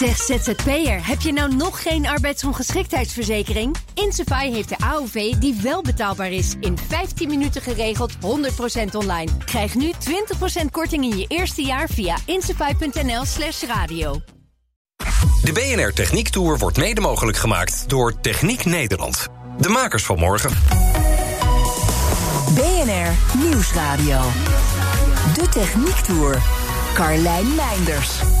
Zeg 0.00 0.16
ZZP'er, 0.16 1.06
heb 1.06 1.20
je 1.20 1.32
nou 1.32 1.54
nog 1.54 1.82
geen 1.82 2.06
arbeidsongeschiktheidsverzekering? 2.06 3.76
Insafai 3.94 4.52
heeft 4.52 4.68
de 4.68 4.78
AOV 4.78 5.32
die 5.32 5.58
wel 5.62 5.82
betaalbaar 5.82 6.30
is. 6.30 6.54
In 6.60 6.78
15 6.88 7.28
minuten 7.28 7.62
geregeld, 7.62 8.12
100% 8.14 8.18
online. 8.92 9.30
Krijg 9.44 9.74
nu 9.74 9.92
20% 10.62 10.64
korting 10.70 11.04
in 11.04 11.18
je 11.18 11.24
eerste 11.28 11.62
jaar 11.62 11.88
via 11.88 12.16
insafai.nl 12.24 13.24
slash 13.24 13.62
radio. 13.62 14.20
De 15.44 15.52
BNR 15.52 15.92
Techniek 15.92 16.28
Tour 16.28 16.58
wordt 16.58 16.76
mede 16.76 17.00
mogelijk 17.00 17.38
gemaakt 17.38 17.88
door 17.88 18.20
Techniek 18.20 18.64
Nederland. 18.64 19.28
De 19.58 19.68
makers 19.68 20.04
van 20.04 20.18
morgen. 20.18 20.50
BNR 22.54 23.38
Nieuwsradio. 23.38 24.20
De 25.34 25.48
Techniek 25.50 25.96
Tour. 25.96 26.42
Carlijn 26.94 27.54
Meinders. 27.54 28.39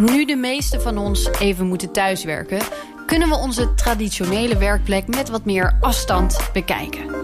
Nu 0.00 0.24
de 0.24 0.36
meeste 0.36 0.80
van 0.80 0.98
ons 0.98 1.30
even 1.38 1.66
moeten 1.66 1.92
thuiswerken, 1.92 2.60
kunnen 3.06 3.28
we 3.28 3.34
onze 3.34 3.74
traditionele 3.74 4.58
werkplek 4.58 5.06
met 5.06 5.28
wat 5.28 5.44
meer 5.44 5.76
afstand 5.80 6.50
bekijken. 6.52 7.14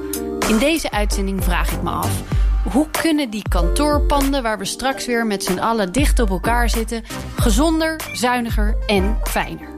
In 0.48 0.58
deze 0.58 0.90
uitzending 0.90 1.44
vraag 1.44 1.72
ik 1.72 1.82
me 1.82 1.90
af: 1.90 2.22
hoe 2.72 2.90
kunnen 2.90 3.30
die 3.30 3.42
kantoorpanden 3.48 4.42
waar 4.42 4.58
we 4.58 4.64
straks 4.64 5.06
weer 5.06 5.26
met 5.26 5.44
z'n 5.44 5.58
allen 5.58 5.92
dicht 5.92 6.18
op 6.18 6.30
elkaar 6.30 6.70
zitten, 6.70 7.02
gezonder, 7.36 8.00
zuiniger 8.12 8.76
en 8.86 9.18
fijner? 9.24 9.68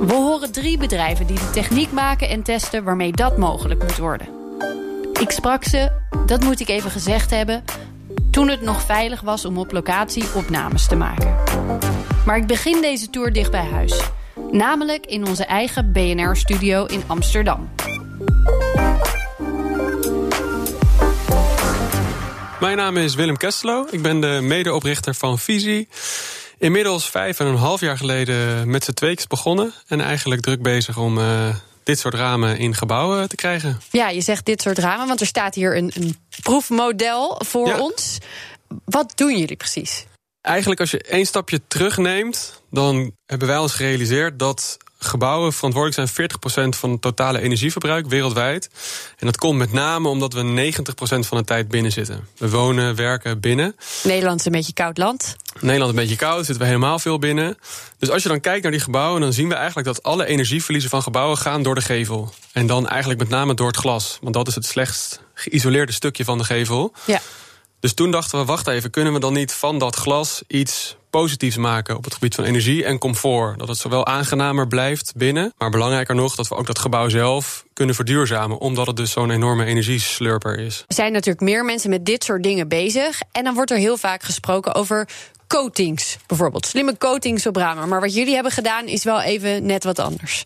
We 0.00 0.14
horen 0.14 0.52
drie 0.52 0.78
bedrijven 0.78 1.26
die 1.26 1.38
de 1.38 1.50
techniek 1.50 1.92
maken 1.92 2.28
en 2.28 2.42
testen 2.42 2.84
waarmee 2.84 3.12
dat 3.12 3.38
mogelijk 3.38 3.82
moet 3.82 3.98
worden. 3.98 4.28
Ik 5.20 5.30
sprak 5.30 5.64
ze, 5.64 5.92
dat 6.26 6.44
moet 6.44 6.60
ik 6.60 6.68
even 6.68 6.90
gezegd 6.90 7.30
hebben, 7.30 7.64
toen 8.30 8.48
het 8.48 8.62
nog 8.62 8.82
veilig 8.82 9.20
was 9.20 9.44
om 9.44 9.58
op 9.58 9.72
locatie 9.72 10.24
opnames 10.34 10.86
te 10.86 10.96
maken. 10.96 11.36
Maar 12.24 12.36
ik 12.36 12.46
begin 12.46 12.80
deze 12.80 13.10
tour 13.10 13.32
dicht 13.32 13.50
bij 13.50 13.64
huis. 13.64 14.00
Namelijk 14.50 15.06
in 15.06 15.26
onze 15.26 15.44
eigen 15.44 15.92
BNR-studio 15.92 16.84
in 16.84 17.02
Amsterdam. 17.06 17.70
Mijn 22.60 22.76
naam 22.76 22.96
is 22.96 23.14
Willem 23.14 23.36
Kestelo. 23.36 23.86
Ik 23.90 24.02
ben 24.02 24.20
de 24.20 24.38
medeoprichter 24.42 25.14
van 25.14 25.38
Visie. 25.38 25.88
Inmiddels 26.58 27.10
vijf 27.10 27.40
en 27.40 27.46
een 27.46 27.56
half 27.56 27.80
jaar 27.80 27.96
geleden 27.96 28.70
met 28.70 28.84
z'n 28.84 28.92
tweeks 28.92 29.26
begonnen. 29.26 29.72
En 29.88 30.00
eigenlijk 30.00 30.40
druk 30.40 30.62
bezig 30.62 30.98
om 30.98 31.18
uh, 31.18 31.54
dit 31.82 31.98
soort 31.98 32.14
ramen 32.14 32.58
in 32.58 32.74
gebouwen 32.74 33.28
te 33.28 33.36
krijgen. 33.36 33.80
Ja, 33.90 34.08
je 34.08 34.20
zegt 34.20 34.46
dit 34.46 34.62
soort 34.62 34.78
ramen, 34.78 35.06
want 35.06 35.20
er 35.20 35.26
staat 35.26 35.54
hier 35.54 35.76
een, 35.76 35.92
een 35.94 36.16
proefmodel 36.42 37.40
voor 37.44 37.68
ja. 37.68 37.78
ons. 37.78 38.18
Wat 38.84 39.12
doen 39.14 39.38
jullie 39.38 39.56
precies? 39.56 40.06
Eigenlijk 40.44 40.80
als 40.80 40.90
je 40.90 41.02
één 41.02 41.26
stapje 41.26 41.60
terugneemt, 41.68 42.62
dan 42.70 43.12
hebben 43.26 43.48
wij 43.48 43.58
ons 43.58 43.72
gerealiseerd 43.72 44.38
dat 44.38 44.76
gebouwen 44.98 45.52
verantwoordelijk 45.52 46.10
zijn 46.10 46.30
40% 46.74 46.78
van 46.78 46.90
het 46.90 47.00
totale 47.00 47.40
energieverbruik 47.40 48.06
wereldwijd. 48.06 48.70
En 49.18 49.26
dat 49.26 49.36
komt 49.36 49.58
met 49.58 49.72
name 49.72 50.08
omdat 50.08 50.32
we 50.32 50.72
90% 50.72 51.26
van 51.28 51.38
de 51.38 51.44
tijd 51.44 51.68
binnen 51.68 51.92
zitten. 51.92 52.28
We 52.38 52.50
wonen, 52.50 52.94
werken 52.94 53.40
binnen. 53.40 53.76
Nederland 54.02 54.40
is 54.40 54.46
een 54.46 54.52
beetje 54.52 54.72
koud 54.72 54.98
land. 54.98 55.36
Nederland 55.60 55.92
is 55.92 55.98
een 55.98 56.02
beetje 56.02 56.26
koud, 56.26 56.44
zitten 56.44 56.58
we 56.58 56.64
helemaal 56.64 56.98
veel 56.98 57.18
binnen. 57.18 57.58
Dus 57.98 58.10
als 58.10 58.22
je 58.22 58.28
dan 58.28 58.40
kijkt 58.40 58.62
naar 58.62 58.72
die 58.72 58.80
gebouwen, 58.80 59.20
dan 59.20 59.32
zien 59.32 59.48
we 59.48 59.54
eigenlijk 59.54 59.86
dat 59.86 60.02
alle 60.02 60.26
energieverliezen 60.26 60.90
van 60.90 61.02
gebouwen 61.02 61.38
gaan 61.38 61.62
door 61.62 61.74
de 61.74 61.80
gevel. 61.80 62.34
En 62.52 62.66
dan 62.66 62.88
eigenlijk 62.88 63.20
met 63.20 63.28
name 63.28 63.54
door 63.54 63.66
het 63.66 63.76
glas. 63.76 64.18
Want 64.20 64.34
dat 64.34 64.48
is 64.48 64.54
het 64.54 64.66
slechtst 64.66 65.20
geïsoleerde 65.34 65.92
stukje 65.92 66.24
van 66.24 66.38
de 66.38 66.44
gevel. 66.44 66.92
Ja. 67.04 67.20
Dus 67.84 67.94
toen 67.94 68.10
dachten 68.10 68.38
we, 68.38 68.44
wacht 68.44 68.66
even, 68.66 68.90
kunnen 68.90 69.12
we 69.12 69.20
dan 69.20 69.32
niet 69.32 69.52
van 69.52 69.78
dat 69.78 69.96
glas 69.96 70.42
iets 70.46 70.96
positiefs 71.10 71.56
maken 71.56 71.96
op 71.96 72.04
het 72.04 72.12
gebied 72.14 72.34
van 72.34 72.44
energie 72.44 72.84
en 72.84 72.98
comfort? 72.98 73.58
Dat 73.58 73.68
het 73.68 73.78
zowel 73.78 74.06
aangenamer 74.06 74.68
blijft 74.68 75.12
binnen, 75.16 75.52
maar 75.58 75.70
belangrijker 75.70 76.14
nog 76.14 76.34
dat 76.34 76.48
we 76.48 76.54
ook 76.54 76.66
dat 76.66 76.78
gebouw 76.78 77.08
zelf 77.08 77.64
kunnen 77.72 77.94
verduurzamen, 77.94 78.58
omdat 78.58 78.86
het 78.86 78.96
dus 78.96 79.10
zo'n 79.10 79.30
enorme 79.30 79.64
energieslurper 79.64 80.58
is. 80.58 80.84
Er 80.86 80.94
zijn 80.94 81.12
natuurlijk 81.12 81.44
meer 81.44 81.64
mensen 81.64 81.90
met 81.90 82.06
dit 82.06 82.24
soort 82.24 82.42
dingen 82.42 82.68
bezig 82.68 83.20
en 83.32 83.44
dan 83.44 83.54
wordt 83.54 83.70
er 83.70 83.76
heel 83.76 83.96
vaak 83.96 84.22
gesproken 84.22 84.74
over 84.74 85.08
coatings, 85.46 86.16
bijvoorbeeld 86.26 86.66
slimme 86.66 86.98
coatings 86.98 87.46
op 87.46 87.56
ramen. 87.56 87.88
Maar 87.88 88.00
wat 88.00 88.14
jullie 88.14 88.34
hebben 88.34 88.52
gedaan 88.52 88.86
is 88.86 89.04
wel 89.04 89.20
even 89.20 89.66
net 89.66 89.84
wat 89.84 89.98
anders. 89.98 90.44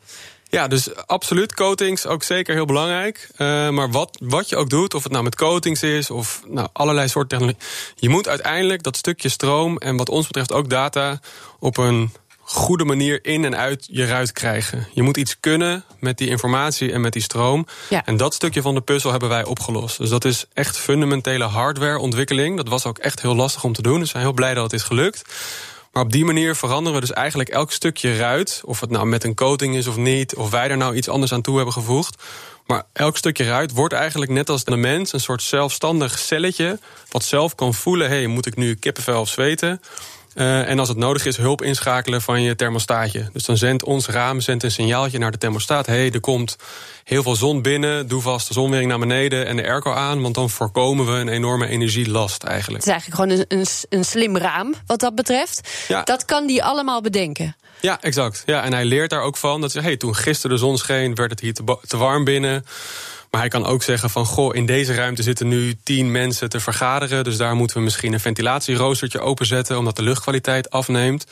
Ja, 0.51 0.69
dus 0.69 0.97
absoluut. 1.07 1.55
Coatings 1.55 2.07
ook 2.07 2.23
zeker 2.23 2.55
heel 2.55 2.65
belangrijk. 2.65 3.29
Uh, 3.33 3.69
maar 3.69 3.91
wat, 3.91 4.19
wat 4.23 4.49
je 4.49 4.57
ook 4.57 4.71
doet, 4.71 4.95
of 4.95 5.03
het 5.03 5.13
nou 5.13 5.25
met 5.25 5.37
coatings 5.37 5.83
is 5.83 6.11
of 6.11 6.43
nou, 6.47 6.69
allerlei 6.73 7.09
soorten 7.09 7.39
technologie. 7.39 7.63
Je 7.95 8.09
moet 8.09 8.29
uiteindelijk 8.29 8.83
dat 8.83 8.97
stukje 8.97 9.29
stroom 9.29 9.77
en 9.77 9.97
wat 9.97 10.09
ons 10.09 10.27
betreft 10.27 10.53
ook 10.53 10.71
data 10.71 11.21
op 11.59 11.77
een 11.77 12.13
goede 12.41 12.85
manier 12.85 13.25
in 13.25 13.45
en 13.45 13.57
uit 13.57 13.89
je 13.91 14.07
ruit 14.07 14.33
krijgen. 14.33 14.87
Je 14.93 15.03
moet 15.03 15.17
iets 15.17 15.37
kunnen 15.41 15.85
met 16.01 16.19
die 16.19 16.29
informatie 16.29 16.93
en 16.93 17.01
met 17.01 17.13
die 17.13 17.23
stroom. 17.23 17.67
Ja. 17.89 18.05
En 18.05 18.17
dat 18.17 18.35
stukje 18.35 18.63
van 18.63 18.75
de 18.75 18.81
puzzel 18.81 19.11
hebben 19.11 19.29
wij 19.29 19.45
opgelost. 19.45 19.99
Dus 19.99 20.09
dat 20.09 20.25
is 20.25 20.47
echt 20.53 20.79
fundamentele 20.79 21.45
hardwareontwikkeling. 21.45 22.57
Dat 22.57 22.69
was 22.69 22.87
ook 22.87 22.99
echt 22.99 23.23
heel 23.23 23.35
lastig 23.35 23.65
om 23.65 23.73
te 23.73 23.83
doen. 23.83 23.99
Dus 23.99 24.03
we 24.03 24.09
zijn 24.09 24.23
heel 24.23 24.33
blij 24.33 24.55
dat 24.55 24.63
het 24.63 24.73
is 24.73 24.83
gelukt. 24.83 25.23
Maar 25.93 26.03
op 26.03 26.13
die 26.13 26.25
manier 26.25 26.57
veranderen 26.57 27.01
we 27.01 27.07
dus 27.07 27.17
eigenlijk 27.17 27.49
elk 27.49 27.73
stukje 27.73 28.17
ruit. 28.17 28.61
Of 28.65 28.81
het 28.81 28.91
nou 28.91 29.07
met 29.07 29.25
een 29.25 29.35
coating 29.35 29.77
is 29.77 29.87
of 29.87 29.97
niet. 29.97 30.35
Of 30.35 30.51
wij 30.51 30.71
er 30.71 30.77
nou 30.77 30.95
iets 30.95 31.09
anders 31.09 31.33
aan 31.33 31.43
toe 31.43 31.57
hebben 31.57 31.75
gevoegd. 31.75 32.23
Maar 32.67 32.83
elk 32.93 33.17
stukje 33.17 33.45
ruit 33.45 33.73
wordt 33.73 33.95
eigenlijk 33.95 34.31
net 34.31 34.51
als 34.51 34.65
de 34.65 34.77
mens 34.77 35.13
een 35.13 35.21
soort 35.21 35.43
zelfstandig 35.43 36.19
celletje. 36.19 36.79
Wat 37.11 37.25
zelf 37.25 37.55
kan 37.55 37.75
voelen: 37.75 38.09
hé, 38.09 38.17
hey, 38.17 38.27
moet 38.27 38.47
ik 38.47 38.57
nu 38.57 38.75
kippenvel 38.75 39.21
of 39.21 39.29
zweten? 39.29 39.81
Uh, 40.35 40.69
en 40.69 40.79
als 40.79 40.89
het 40.89 40.97
nodig 40.97 41.27
is, 41.27 41.37
hulp 41.37 41.63
inschakelen 41.63 42.23
van 42.23 42.43
je 42.43 42.57
thermostaatje. 42.57 43.29
Dus 43.33 43.45
dan 43.45 43.57
zendt 43.57 43.85
ons 43.85 44.07
raam 44.07 44.41
zendt 44.41 44.63
een 44.63 44.71
signaaltje 44.71 45.19
naar 45.19 45.31
de 45.31 45.39
thermostaat. 45.39 45.87
Hé, 45.87 45.95
hey, 45.95 46.11
er 46.13 46.21
komt 46.21 46.57
heel 47.05 47.23
veel 47.23 47.37
zon 47.37 47.63
binnen. 47.63 48.09
Doe 48.09 48.23
vast 48.23 48.49
de 48.49 48.55
zonwering 48.55 48.89
naar 48.89 48.99
beneden 48.99 49.47
en 49.47 49.57
de 49.57 49.63
airco 49.63 49.93
aan. 49.93 50.23
Want 50.23 50.35
dan 50.35 50.51
voorkomen 50.51 51.07
we 51.07 51.13
een 51.13 51.29
enorme 51.29 51.67
energielast 51.67 52.43
eigenlijk. 52.43 52.85
Het 52.85 52.95
is 52.95 53.01
eigenlijk 53.01 53.21
gewoon 53.21 53.47
een, 53.49 53.59
een, 53.59 53.99
een 53.99 54.05
slim 54.05 54.37
raam 54.37 54.75
wat 54.87 55.01
dat 55.01 55.15
betreft. 55.15 55.69
Ja. 55.89 56.03
Dat 56.03 56.25
kan 56.25 56.47
die 56.47 56.65
allemaal 56.65 57.01
bedenken. 57.01 57.57
Ja, 57.81 58.01
exact. 58.01 58.43
Ja, 58.47 58.63
en 58.63 58.73
hij 58.73 58.85
leert 58.85 59.11
daar 59.11 59.23
ook 59.23 59.37
van. 59.37 59.61
Dat 59.61 59.73
ze, 59.73 59.81
hey, 59.81 59.97
toen 59.97 60.15
gisteren 60.15 60.57
de 60.57 60.63
zon 60.63 60.79
scheen, 60.79 61.15
werd 61.15 61.31
het 61.31 61.41
hier 61.41 61.55
te, 61.55 61.79
te 61.87 61.97
warm 61.97 62.25
binnen. 62.25 62.65
Maar 63.31 63.41
hij 63.41 63.51
kan 63.51 63.67
ook 63.67 63.83
zeggen 63.83 64.11
van, 64.11 64.27
goh, 64.27 64.55
in 64.55 64.67
deze 64.67 64.95
ruimte 64.95 65.23
zitten 65.23 65.49
nu 65.49 65.77
tien 65.83 66.11
mensen 66.11 66.49
te 66.49 66.61
vergaderen. 66.61 67.25
Dus 67.25 67.37
daar 67.37 67.55
moeten 67.55 67.77
we 67.77 67.83
misschien 67.83 68.13
een 68.13 68.21
ventilatieroostertje 68.21 69.21
openzetten, 69.21 69.79
omdat 69.79 69.97
de 69.97 70.03
luchtkwaliteit 70.03 70.71
afneemt. 70.71 71.27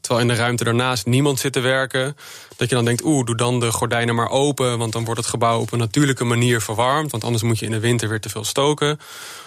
Terwijl 0.00 0.28
in 0.28 0.34
de 0.34 0.40
ruimte 0.40 0.64
daarnaast 0.64 1.06
niemand 1.06 1.38
zit 1.38 1.52
te 1.52 1.60
werken. 1.60 2.16
Dat 2.56 2.68
je 2.68 2.74
dan 2.74 2.84
denkt, 2.84 3.04
oeh, 3.04 3.26
doe 3.26 3.36
dan 3.36 3.60
de 3.60 3.72
gordijnen 3.72 4.14
maar 4.14 4.30
open. 4.30 4.78
Want 4.78 4.92
dan 4.92 5.04
wordt 5.04 5.20
het 5.20 5.28
gebouw 5.28 5.60
op 5.60 5.72
een 5.72 5.78
natuurlijke 5.78 6.24
manier 6.24 6.60
verwarmd. 6.60 7.10
Want 7.10 7.24
anders 7.24 7.42
moet 7.42 7.58
je 7.58 7.66
in 7.66 7.72
de 7.72 7.80
winter 7.80 8.08
weer 8.08 8.20
te 8.20 8.28
veel 8.28 8.44
stoken. 8.44 8.98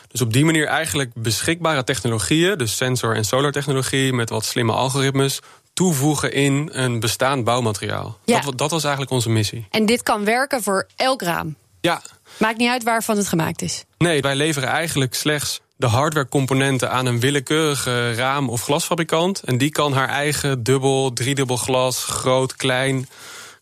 Dus 0.08 0.22
op 0.22 0.34
die 0.34 0.46
manier 0.46 0.66
eigenlijk 0.66 1.12
beschikbare 1.14 1.84
technologieën, 1.84 2.58
dus 2.58 2.78
sensor- 2.78 3.16
en 3.16 3.26
solartechnologie 3.26 4.14
met 4.14 4.30
wat 4.30 4.46
slimme 4.46 4.72
algoritmes, 4.72 5.40
toevoegen 5.74 6.34
in 6.34 6.70
een 6.72 7.00
bestaand 7.00 7.44
bouwmateriaal. 7.44 8.20
Ja. 8.26 8.40
Dat, 8.42 8.58
dat 8.58 8.72
was 8.72 8.84
eigenlijk 8.84 9.14
onze 9.14 9.30
missie. 9.30 9.68
En 9.70 9.86
dit 9.86 10.04
kan 10.04 10.26
werken 10.26 10.64
voor 10.64 10.88
elk 10.96 11.22
raam. 11.22 11.56
Ja. 11.85 12.01
Maakt 12.38 12.57
niet 12.57 12.69
uit 12.69 12.84
waarvan 12.84 13.18
het 13.18 13.28
gemaakt 13.28 13.62
is. 13.62 13.84
Nee, 13.97 14.22
wij 14.22 14.35
leveren 14.35 14.69
eigenlijk 14.69 15.13
slechts 15.13 15.62
de 15.75 15.88
hardwarecomponenten 15.88 16.91
aan 16.91 17.06
een 17.06 17.19
willekeurige 17.19 18.13
raam- 18.13 18.50
of 18.50 18.63
glasfabrikant. 18.63 19.41
En 19.44 19.57
die 19.57 19.69
kan 19.69 19.94
haar 19.94 20.09
eigen 20.09 20.63
dubbel, 20.63 21.13
driedubbel 21.13 21.57
glas, 21.57 22.03
groot, 22.03 22.56
klein, 22.56 23.09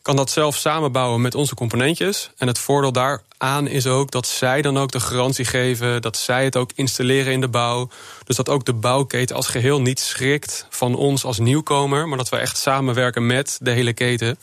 kan 0.01 0.15
dat 0.15 0.29
zelf 0.29 0.55
samenbouwen 0.55 1.21
met 1.21 1.35
onze 1.35 1.55
componentjes. 1.55 2.31
En 2.37 2.47
het 2.47 2.59
voordeel 2.59 2.91
daaraan 2.91 3.67
is 3.67 3.87
ook 3.87 4.11
dat 4.11 4.27
zij 4.27 4.61
dan 4.61 4.77
ook 4.77 4.91
de 4.91 4.99
garantie 4.99 5.45
geven, 5.45 6.01
dat 6.01 6.17
zij 6.17 6.43
het 6.43 6.55
ook 6.55 6.71
installeren 6.75 7.33
in 7.33 7.41
de 7.41 7.47
bouw. 7.47 7.89
Dus 8.23 8.35
dat 8.35 8.49
ook 8.49 8.65
de 8.65 8.73
bouwketen 8.73 9.35
als 9.35 9.47
geheel 9.47 9.81
niet 9.81 9.99
schrikt 9.99 10.67
van 10.69 10.95
ons 10.95 11.25
als 11.25 11.39
nieuwkomer, 11.39 12.07
maar 12.07 12.17
dat 12.17 12.29
we 12.29 12.37
echt 12.37 12.57
samenwerken 12.57 13.25
met 13.25 13.57
de 13.61 13.71
hele 13.71 13.93
keten. 13.93 14.39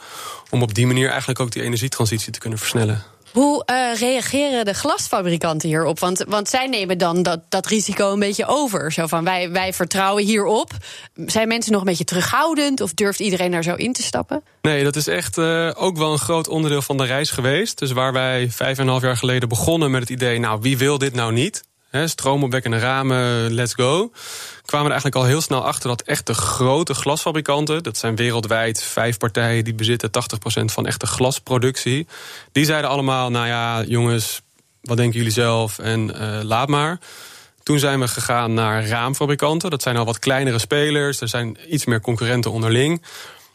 Om 0.51 0.63
op 0.63 0.75
die 0.75 0.87
manier 0.87 1.09
eigenlijk 1.09 1.41
ook 1.41 1.53
die 1.53 1.63
energietransitie 1.63 2.33
te 2.33 2.39
kunnen 2.39 2.59
versnellen. 2.59 3.05
Hoe 3.33 3.67
uh, 3.71 4.01
reageren 4.01 4.65
de 4.65 4.75
glasfabrikanten 4.75 5.69
hierop? 5.69 5.99
Want, 5.99 6.25
want 6.29 6.49
zij 6.49 6.67
nemen 6.67 6.99
dan 6.99 7.23
dat, 7.23 7.41
dat 7.49 7.67
risico 7.67 8.13
een 8.13 8.19
beetje 8.19 8.47
over. 8.47 8.93
Zo 8.93 9.07
van 9.07 9.25
wij, 9.25 9.51
wij 9.51 9.73
vertrouwen 9.73 10.25
hierop. 10.25 10.71
Zijn 11.27 11.49
mensen 11.49 11.73
nog 11.73 11.81
een 11.81 11.87
beetje 11.87 12.05
terughoudend 12.05 12.81
of 12.81 12.95
durft 12.95 13.21
iedereen 13.21 13.51
daar 13.51 13.63
zo 13.63 13.75
in 13.75 13.93
te 13.93 14.03
stappen? 14.03 14.43
Nee, 14.63 14.85
dat 14.85 14.97
is 14.97 15.07
echt 15.07 15.39
uh, 15.39 15.71
ook 15.75 15.97
wel 15.97 16.13
een 16.13 16.19
groot 16.19 16.49
onderdeel 16.49 16.83
van 16.83 16.97
de 16.97 17.05
reis 17.05 17.31
geweest. 17.31 17.79
Dus 17.79 17.93
waar 17.93 18.13
wij 18.13 18.51
vijf 18.51 18.77
en 18.79 18.85
een 18.85 18.91
half 18.91 19.03
jaar 19.03 19.17
geleden 19.17 19.49
begonnen 19.49 19.91
met 19.91 20.01
het 20.01 20.11
idee, 20.11 20.39
nou 20.39 20.61
wie 20.61 20.79
wil 20.79 20.99
dit 20.99 21.15
nou 21.15 21.33
niet? 21.33 21.63
Stroomopwekkende 21.91 22.79
ramen, 22.79 23.53
let's 23.53 23.75
go. 23.75 24.13
Kwamen 24.65 24.87
er 24.87 24.93
eigenlijk 24.93 25.23
al 25.23 25.31
heel 25.31 25.41
snel 25.41 25.65
achter 25.65 25.89
dat 25.89 26.03
echt 26.03 26.27
de 26.27 26.35
grote 26.35 26.95
glasfabrikanten, 26.95 27.83
dat 27.83 27.97
zijn 27.97 28.17
wereldwijd 28.17 28.83
vijf 28.83 29.19
partijen 29.19 29.65
die 29.65 29.75
bezitten 29.75 30.11
80% 30.11 30.65
van 30.65 30.87
echte 30.87 31.07
glasproductie, 31.07 32.07
die 32.53 32.65
zeiden 32.65 32.91
allemaal: 32.91 33.31
Nou 33.31 33.47
ja, 33.47 33.83
jongens, 33.83 34.41
wat 34.83 34.97
denken 34.97 35.19
jullie 35.19 35.33
zelf? 35.33 35.79
En 35.79 36.11
uh, 36.17 36.41
laat 36.43 36.69
maar. 36.69 36.99
Toen 37.63 37.79
zijn 37.79 38.01
we 38.01 38.09
gegaan 38.09 38.55
naar 38.55 38.87
raamfabrikanten. 38.87 39.71
Dat 39.71 39.83
zijn 39.83 39.97
al 39.97 40.05
wat 40.05 40.19
kleinere 40.19 40.59
spelers. 40.59 41.21
Er 41.21 41.29
zijn 41.29 41.57
iets 41.69 41.85
meer 41.85 42.01
concurrenten 42.01 42.51
onderling. 42.51 43.03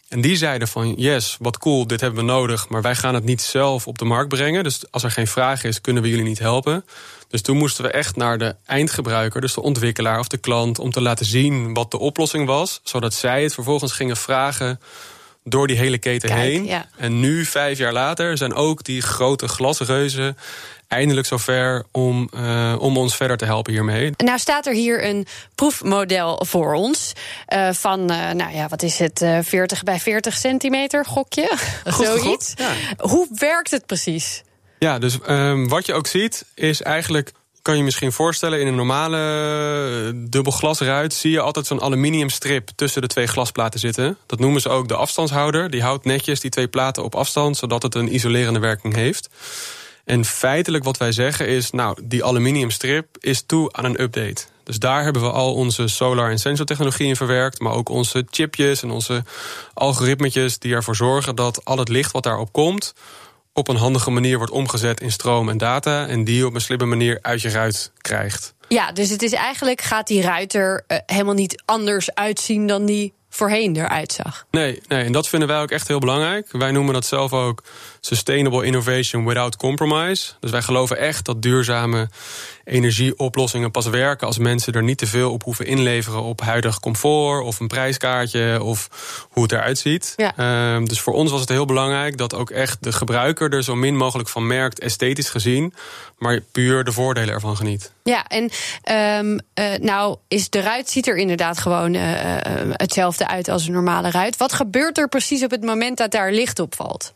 En 0.07 0.21
die 0.21 0.35
zeiden 0.35 0.67
van, 0.67 0.93
yes, 0.93 1.37
wat 1.39 1.57
cool, 1.57 1.87
dit 1.87 2.01
hebben 2.01 2.25
we 2.25 2.31
nodig... 2.31 2.69
maar 2.69 2.81
wij 2.81 2.95
gaan 2.95 3.13
het 3.13 3.23
niet 3.23 3.41
zelf 3.41 3.87
op 3.87 3.97
de 3.97 4.05
markt 4.05 4.29
brengen. 4.29 4.63
Dus 4.63 4.91
als 4.91 5.03
er 5.03 5.11
geen 5.11 5.27
vraag 5.27 5.63
is, 5.63 5.81
kunnen 5.81 6.03
we 6.03 6.09
jullie 6.09 6.23
niet 6.23 6.39
helpen. 6.39 6.85
Dus 7.27 7.41
toen 7.41 7.57
moesten 7.57 7.83
we 7.83 7.91
echt 7.91 8.15
naar 8.15 8.37
de 8.37 8.55
eindgebruiker, 8.65 9.41
dus 9.41 9.53
de 9.53 9.61
ontwikkelaar 9.61 10.19
of 10.19 10.27
de 10.27 10.37
klant... 10.37 10.79
om 10.79 10.91
te 10.91 11.01
laten 11.01 11.25
zien 11.25 11.73
wat 11.73 11.91
de 11.91 11.99
oplossing 11.99 12.47
was, 12.47 12.79
zodat 12.83 13.13
zij 13.13 13.43
het 13.43 13.53
vervolgens 13.53 13.91
gingen 13.91 14.17
vragen 14.17 14.79
door 15.47 15.68
die 15.68 15.77
hele 15.77 15.97
keten 15.97 16.33
heen. 16.33 16.71
En 16.97 17.19
nu, 17.19 17.45
vijf 17.45 17.77
jaar 17.77 17.94
later, 17.94 18.38
zijn 18.38 18.53
ook 18.53 18.83
die 18.83 19.01
grote 19.01 19.47
glasreuzen 19.47 20.38
eindelijk 20.88 21.27
zover 21.27 21.86
om, 21.92 22.30
uh, 22.36 22.75
om 22.80 22.97
ons 22.97 23.15
verder 23.15 23.38
te 23.38 23.45
helpen 23.45 23.74
hiermee. 23.74 24.12
Nou 24.18 24.39
staat 24.39 24.65
er 24.65 24.74
hier 24.74 25.06
een 25.06 25.25
proefmodel 25.56 26.45
voor 26.45 26.74
ons. 26.74 27.13
Uh, 27.53 27.69
van, 27.71 28.00
uh, 28.00 28.31
nou 28.31 28.56
ja, 28.56 28.68
wat 28.68 28.83
is 28.83 29.00
het? 29.00 29.25
40 29.42 29.83
bij 29.83 30.00
40 30.00 30.38
centimeter, 30.38 31.06
gokje? 31.06 31.51
Goed, 31.89 32.06
Zoiets. 32.06 32.53
Ja. 32.56 32.71
Hoe 32.98 33.27
werkt 33.31 33.71
het 33.71 33.86
precies? 33.86 34.44
Ja, 34.80 35.00
dus 35.00 35.18
um, 35.30 35.68
wat 35.68 35.86
je 35.86 35.94
ook 35.94 36.07
ziet, 36.07 36.45
is 36.53 36.81
eigenlijk 36.81 37.31
kan 37.65 37.77
je 37.77 37.83
misschien 37.83 38.12
voorstellen, 38.12 38.59
in 38.59 38.67
een 38.67 38.75
normale 38.75 40.13
dubbelglasruit 40.29 41.13
zie 41.13 41.31
je 41.31 41.39
altijd 41.39 41.65
zo'n 41.65 41.81
aluminiumstrip 41.81 42.69
tussen 42.75 43.01
de 43.01 43.07
twee 43.07 43.27
glasplaten 43.27 43.79
zitten. 43.79 44.17
Dat 44.25 44.39
noemen 44.39 44.62
ze 44.62 44.69
ook 44.69 44.88
de 44.88 44.95
afstandshouder. 44.95 45.69
Die 45.69 45.81
houdt 45.81 46.06
netjes 46.06 46.39
die 46.39 46.50
twee 46.50 46.67
platen 46.67 47.03
op 47.03 47.15
afstand, 47.15 47.57
zodat 47.57 47.83
het 47.83 47.95
een 47.95 48.13
isolerende 48.13 48.59
werking 48.59 48.95
heeft. 48.95 49.29
En 50.03 50.25
feitelijk 50.25 50.83
wat 50.83 50.97
wij 50.97 51.12
zeggen 51.12 51.47
is, 51.47 51.71
nou, 51.71 51.97
die 52.03 52.23
aluminiumstrip 52.23 53.17
is 53.19 53.44
toe 53.45 53.73
aan 53.73 53.85
een 53.85 54.01
update. 54.01 54.45
Dus 54.63 54.79
daar 54.79 55.03
hebben 55.03 55.21
we 55.21 55.31
al 55.31 55.53
onze 55.53 55.88
solar- 55.88 56.31
en 56.31 56.39
sensortechnologie 56.39 57.07
in 57.07 57.15
verwerkt, 57.15 57.59
maar 57.59 57.73
ook 57.73 57.89
onze 57.89 58.25
chipjes 58.29 58.83
en 58.83 58.91
onze 58.91 59.23
algoritmetjes 59.73 60.59
die 60.59 60.73
ervoor 60.73 60.95
zorgen 60.95 61.35
dat 61.35 61.65
al 61.65 61.77
het 61.77 61.89
licht 61.89 62.12
wat 62.12 62.23
daarop 62.23 62.51
komt 62.51 62.94
op 63.55 63.67
een 63.67 63.75
handige 63.75 64.11
manier 64.11 64.37
wordt 64.37 64.51
omgezet 64.51 65.01
in 65.01 65.11
stroom 65.11 65.49
en 65.49 65.57
data 65.57 66.07
en 66.07 66.23
die 66.23 66.45
op 66.45 66.53
een 66.53 66.61
slimme 66.61 66.85
manier 66.85 67.19
uit 67.21 67.41
je 67.41 67.49
ruit 67.49 67.91
krijgt. 68.01 68.53
Ja, 68.67 68.91
dus 68.91 69.09
het 69.09 69.21
is 69.21 69.33
eigenlijk 69.33 69.81
gaat 69.81 70.07
die 70.07 70.21
ruiter 70.21 70.83
uh, 70.87 70.97
helemaal 71.05 71.33
niet 71.33 71.63
anders 71.65 72.13
uitzien 72.13 72.67
dan 72.67 72.85
die 72.85 73.13
voorheen 73.29 73.75
eruit 73.75 74.11
zag. 74.11 74.45
Nee, 74.51 74.81
nee, 74.87 75.03
en 75.03 75.11
dat 75.11 75.27
vinden 75.27 75.47
wij 75.47 75.61
ook 75.61 75.71
echt 75.71 75.87
heel 75.87 75.99
belangrijk. 75.99 76.47
Wij 76.51 76.71
noemen 76.71 76.93
dat 76.93 77.05
zelf 77.05 77.33
ook 77.33 77.63
sustainable 77.99 78.65
innovation 78.65 79.25
without 79.25 79.55
compromise. 79.55 80.31
Dus 80.39 80.51
wij 80.51 80.61
geloven 80.61 80.97
echt 80.97 81.25
dat 81.25 81.41
duurzame 81.41 82.09
energieoplossingen 82.65 83.71
pas 83.71 83.85
werken 83.85 84.27
als 84.27 84.38
mensen 84.38 84.73
er 84.73 84.83
niet 84.83 84.97
te 84.97 85.07
veel 85.07 85.31
op 85.31 85.44
hoeven 85.44 85.65
inleveren 85.65 86.23
op 86.23 86.41
huidig 86.41 86.79
comfort 86.79 87.44
of 87.44 87.59
een 87.59 87.67
prijskaartje 87.67 88.63
of 88.63 88.89
hoe 89.29 89.44
het 89.44 89.51
eruit 89.51 89.77
ziet. 89.77 90.13
Ja. 90.15 90.33
Uh, 90.77 90.85
dus 90.85 91.01
voor 91.01 91.13
ons 91.13 91.31
was 91.31 91.39
het 91.39 91.50
heel 91.50 91.65
belangrijk 91.65 92.17
dat 92.17 92.35
ook 92.35 92.50
echt 92.50 92.83
de 92.83 92.91
gebruiker 92.91 93.53
er 93.53 93.63
zo 93.63 93.75
min 93.75 93.97
mogelijk 93.97 94.29
van 94.29 94.47
merkt, 94.47 94.79
esthetisch 94.79 95.29
gezien, 95.29 95.73
maar 96.17 96.39
puur 96.39 96.83
de 96.83 96.91
voordelen 96.91 97.33
ervan 97.33 97.57
geniet. 97.57 97.91
Ja, 98.03 98.25
en 98.27 98.50
um, 99.19 99.39
uh, 99.59 99.65
nou 99.79 100.17
is 100.27 100.50
de 100.50 100.62
ruit 100.62 100.89
ziet 100.89 101.07
er 101.07 101.17
inderdaad 101.17 101.57
gewoon 101.57 101.94
uh, 101.94 102.01
hetzelfde 102.71 103.27
uit 103.27 103.47
als 103.47 103.67
een 103.67 103.73
normale 103.73 104.12
ruit. 104.12 104.38
Wat 104.38 104.53
gebeurt 104.53 104.97
er 104.97 105.09
precies 105.09 105.44
op 105.44 105.51
het 105.51 105.63
moment 105.63 105.97
dat 105.97 106.12
daar 106.12 106.31
licht 106.31 106.59
op 106.59 106.75
valt? 106.75 107.13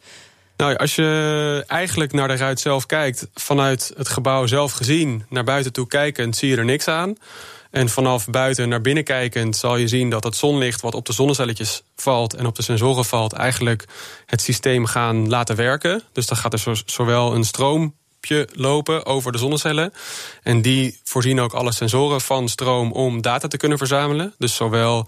Nou, 0.59 0.75
als 0.75 0.95
je 0.95 1.63
eigenlijk 1.67 2.13
naar 2.13 2.27
de 2.27 2.35
ruit 2.35 2.59
zelf 2.59 2.85
kijkt, 2.85 3.27
vanuit 3.33 3.93
het 3.97 4.09
gebouw 4.09 4.45
zelf 4.45 4.71
gezien, 4.71 5.25
naar 5.29 5.43
buiten 5.43 5.73
toe 5.73 5.87
kijkend, 5.87 6.35
zie 6.35 6.49
je 6.49 6.57
er 6.57 6.65
niks 6.65 6.87
aan. 6.87 7.17
En 7.71 7.89
vanaf 7.89 8.27
buiten 8.27 8.69
naar 8.69 8.81
binnen 8.81 9.03
kijkend 9.03 9.55
zal 9.55 9.75
je 9.75 9.87
zien 9.87 10.09
dat 10.09 10.23
het 10.23 10.35
zonlicht 10.35 10.81
wat 10.81 10.93
op 10.93 11.05
de 11.05 11.13
zonnecelletjes 11.13 11.83
valt 11.95 12.33
en 12.33 12.45
op 12.45 12.55
de 12.55 12.63
sensoren 12.63 13.05
valt, 13.05 13.33
eigenlijk 13.33 13.85
het 14.25 14.41
systeem 14.41 14.85
gaan 14.85 15.29
laten 15.29 15.55
werken. 15.55 16.03
Dus 16.13 16.27
dan 16.27 16.37
gaat 16.37 16.53
er 16.53 16.83
zowel 16.85 17.35
een 17.35 17.43
stroompje 17.43 18.47
lopen 18.53 19.05
over 19.05 19.31
de 19.31 19.37
zonnecellen. 19.37 19.93
En 20.43 20.61
die 20.61 20.99
voorzien 21.03 21.39
ook 21.39 21.53
alle 21.53 21.71
sensoren 21.71 22.21
van 22.21 22.49
stroom 22.49 22.91
om 22.91 23.21
data 23.21 23.47
te 23.47 23.57
kunnen 23.57 23.77
verzamelen. 23.77 24.33
Dus 24.37 24.55
zowel 24.55 25.07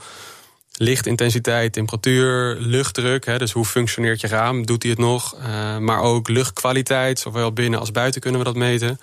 lichtintensiteit, 0.82 1.74
temperatuur, 1.74 2.58
luchtdruk. 2.60 3.26
Hè, 3.26 3.38
dus 3.38 3.52
hoe 3.52 3.66
functioneert 3.66 4.22
je 4.22 4.28
raam? 4.28 4.66
Doet 4.66 4.82
hij 4.82 4.92
het 4.92 5.00
nog? 5.00 5.36
Uh, 5.40 5.78
maar 5.78 6.02
ook 6.02 6.30
luchtkwaliteit, 6.30 7.20
zowel 7.20 7.54
binnen 7.54 7.80
als 7.80 7.92
buiten 7.92 8.22
kunnen 8.22 8.40
we 8.40 8.46
dat 8.46 8.56
meten. 8.56 9.00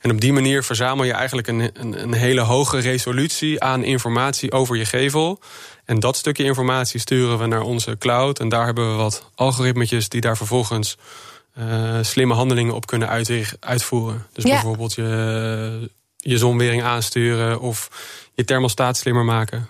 En 0.00 0.10
op 0.10 0.20
die 0.20 0.32
manier 0.32 0.64
verzamel 0.64 1.04
je 1.04 1.12
eigenlijk 1.12 1.48
een, 1.48 1.70
een, 1.72 2.02
een, 2.02 2.12
hele 2.12 2.40
hoge 2.40 2.78
resolutie 2.78 3.62
aan 3.62 3.84
informatie 3.84 4.52
over 4.52 4.76
je 4.76 4.84
gevel. 4.84 5.40
En 5.84 6.00
dat 6.00 6.16
stukje 6.16 6.44
informatie 6.44 7.00
sturen 7.00 7.38
we 7.38 7.46
naar 7.46 7.62
onze 7.62 7.98
cloud. 7.98 8.38
En 8.40 8.48
daar 8.48 8.64
hebben 8.64 8.90
we 8.90 8.96
wat 8.96 9.30
algoritmetjes 9.34 10.08
die 10.08 10.20
daar 10.20 10.36
vervolgens 10.36 10.96
uh, 11.58 11.98
slimme 12.02 12.34
handelingen 12.34 12.74
op 12.74 12.86
kunnen 12.86 13.08
uitvoeren. 13.60 14.26
Dus 14.32 14.44
ja. 14.44 14.50
bijvoorbeeld 14.50 14.94
je, 14.94 15.90
je 16.28 16.38
zonwering 16.38 16.82
aansturen 16.82 17.60
of 17.60 17.88
je 18.34 18.44
thermostaat 18.44 18.96
slimmer 18.96 19.24
maken. 19.24 19.68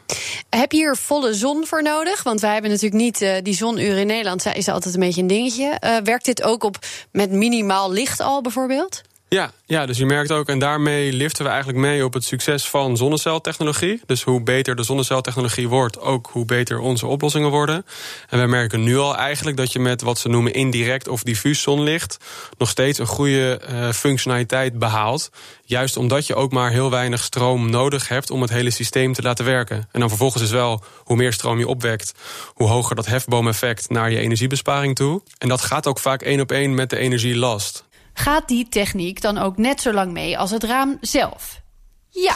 Heb 0.50 0.72
je 0.72 0.78
hier 0.78 0.96
volle 0.96 1.34
zon 1.34 1.66
voor 1.66 1.82
nodig? 1.82 2.22
Want 2.22 2.40
wij 2.40 2.52
hebben 2.52 2.70
natuurlijk 2.70 3.02
niet 3.02 3.22
uh, 3.22 3.36
die 3.42 3.54
zonuren 3.54 4.00
in 4.00 4.06
Nederland. 4.06 4.46
Is 4.46 4.68
altijd 4.68 4.94
een 4.94 5.00
beetje 5.00 5.20
een 5.20 5.26
dingetje. 5.26 5.80
Uh, 5.84 5.96
werkt 6.04 6.24
dit 6.24 6.42
ook 6.42 6.64
op 6.64 6.76
met 7.12 7.30
minimaal 7.30 7.92
licht 7.92 8.20
al 8.20 8.42
bijvoorbeeld? 8.42 9.02
Ja, 9.30 9.52
ja, 9.66 9.86
dus 9.86 9.98
je 9.98 10.06
merkt 10.06 10.32
ook, 10.32 10.48
en 10.48 10.58
daarmee 10.58 11.12
liften 11.12 11.44
we 11.44 11.50
eigenlijk 11.50 11.78
mee 11.78 12.04
op 12.04 12.12
het 12.12 12.24
succes 12.24 12.68
van 12.68 12.96
zonneceltechnologie. 12.96 14.00
Dus 14.06 14.22
hoe 14.22 14.42
beter 14.42 14.76
de 14.76 14.82
zonneceltechnologie 14.82 15.68
wordt, 15.68 16.00
ook 16.00 16.28
hoe 16.32 16.44
beter 16.44 16.78
onze 16.78 17.06
oplossingen 17.06 17.50
worden. 17.50 17.84
En 18.28 18.38
wij 18.38 18.46
merken 18.46 18.82
nu 18.82 18.96
al 18.96 19.16
eigenlijk 19.16 19.56
dat 19.56 19.72
je 19.72 19.78
met 19.78 20.02
wat 20.02 20.18
ze 20.18 20.28
noemen 20.28 20.52
indirect 20.52 21.08
of 21.08 21.22
diffuus 21.22 21.62
zonlicht 21.62 22.18
nog 22.58 22.68
steeds 22.68 22.98
een 22.98 23.06
goede 23.06 23.60
uh, 23.70 23.92
functionaliteit 23.92 24.78
behaalt. 24.78 25.30
Juist 25.64 25.96
omdat 25.96 26.26
je 26.26 26.34
ook 26.34 26.52
maar 26.52 26.70
heel 26.70 26.90
weinig 26.90 27.22
stroom 27.22 27.70
nodig 27.70 28.08
hebt 28.08 28.30
om 28.30 28.40
het 28.40 28.50
hele 28.50 28.70
systeem 28.70 29.12
te 29.12 29.22
laten 29.22 29.44
werken. 29.44 29.88
En 29.92 30.00
dan 30.00 30.08
vervolgens 30.08 30.42
is 30.42 30.50
wel 30.50 30.84
hoe 30.96 31.16
meer 31.16 31.32
stroom 31.32 31.58
je 31.58 31.68
opwekt, 31.68 32.14
hoe 32.54 32.68
hoger 32.68 32.96
dat 32.96 33.06
hefboomeffect 33.06 33.90
naar 33.90 34.10
je 34.10 34.18
energiebesparing 34.18 34.96
toe. 34.96 35.22
En 35.38 35.48
dat 35.48 35.60
gaat 35.60 35.86
ook 35.86 35.98
vaak 35.98 36.22
één 36.22 36.40
op 36.40 36.52
één 36.52 36.74
met 36.74 36.90
de 36.90 36.96
energielast 36.96 37.86
gaat 38.18 38.48
die 38.48 38.68
techniek 38.68 39.20
dan 39.20 39.38
ook 39.38 39.56
net 39.56 39.80
zo 39.80 39.92
lang 39.92 40.12
mee 40.12 40.38
als 40.38 40.50
het 40.50 40.64
raam 40.64 40.98
zelf? 41.00 41.60
Ja, 42.08 42.34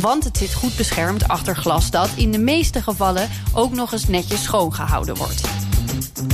want 0.00 0.24
het 0.24 0.36
zit 0.36 0.54
goed 0.54 0.76
beschermd 0.76 1.28
achter 1.28 1.56
glas 1.56 1.90
dat 1.90 2.10
in 2.16 2.32
de 2.32 2.38
meeste 2.38 2.82
gevallen 2.82 3.28
ook 3.54 3.72
nog 3.72 3.92
eens 3.92 4.08
netjes 4.08 4.42
schoongehouden 4.42 5.16
wordt. 5.16 5.40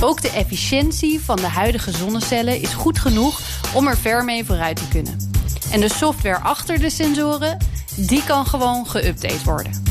Ook 0.01 0.21
de 0.21 0.29
efficiëntie 0.29 1.19
van 1.21 1.35
de 1.35 1.47
huidige 1.47 1.91
zonnecellen 1.91 2.61
is 2.61 2.73
goed 2.73 2.99
genoeg 2.99 3.39
om 3.73 3.87
er 3.87 3.97
ver 3.97 4.25
mee 4.25 4.45
vooruit 4.45 4.75
te 4.75 4.87
kunnen. 4.87 5.31
En 5.71 5.79
de 5.79 5.89
software 5.89 6.39
achter 6.39 6.79
de 6.79 6.89
sensoren, 6.89 7.57
die 7.95 8.23
kan 8.23 8.45
gewoon 8.45 8.87
geüpdate 8.87 9.43
worden. 9.43 9.83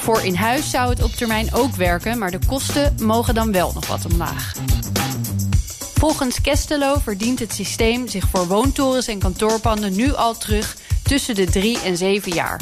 Voor 0.00 0.20
in 0.20 0.34
huis 0.34 0.70
zou 0.70 0.90
het 0.90 1.02
op 1.02 1.12
termijn 1.12 1.54
ook 1.54 1.74
werken, 1.74 2.18
maar 2.18 2.30
de 2.30 2.46
kosten 2.46 2.94
mogen 3.00 3.34
dan 3.34 3.52
wel 3.52 3.72
nog 3.74 3.86
wat 3.86 4.04
omlaag. 4.12 4.52
Volgens 5.94 6.40
Kestelo 6.40 6.98
verdient 6.98 7.38
het 7.38 7.52
systeem 7.52 8.08
zich 8.08 8.28
voor 8.30 8.46
woontorens 8.46 9.06
en 9.06 9.18
kantoorpanden 9.18 9.96
nu 9.96 10.14
al 10.14 10.36
terug 10.38 10.76
tussen 11.02 11.34
de 11.34 11.44
3 11.44 11.80
en 11.80 11.96
7 11.96 12.32
jaar. 12.32 12.60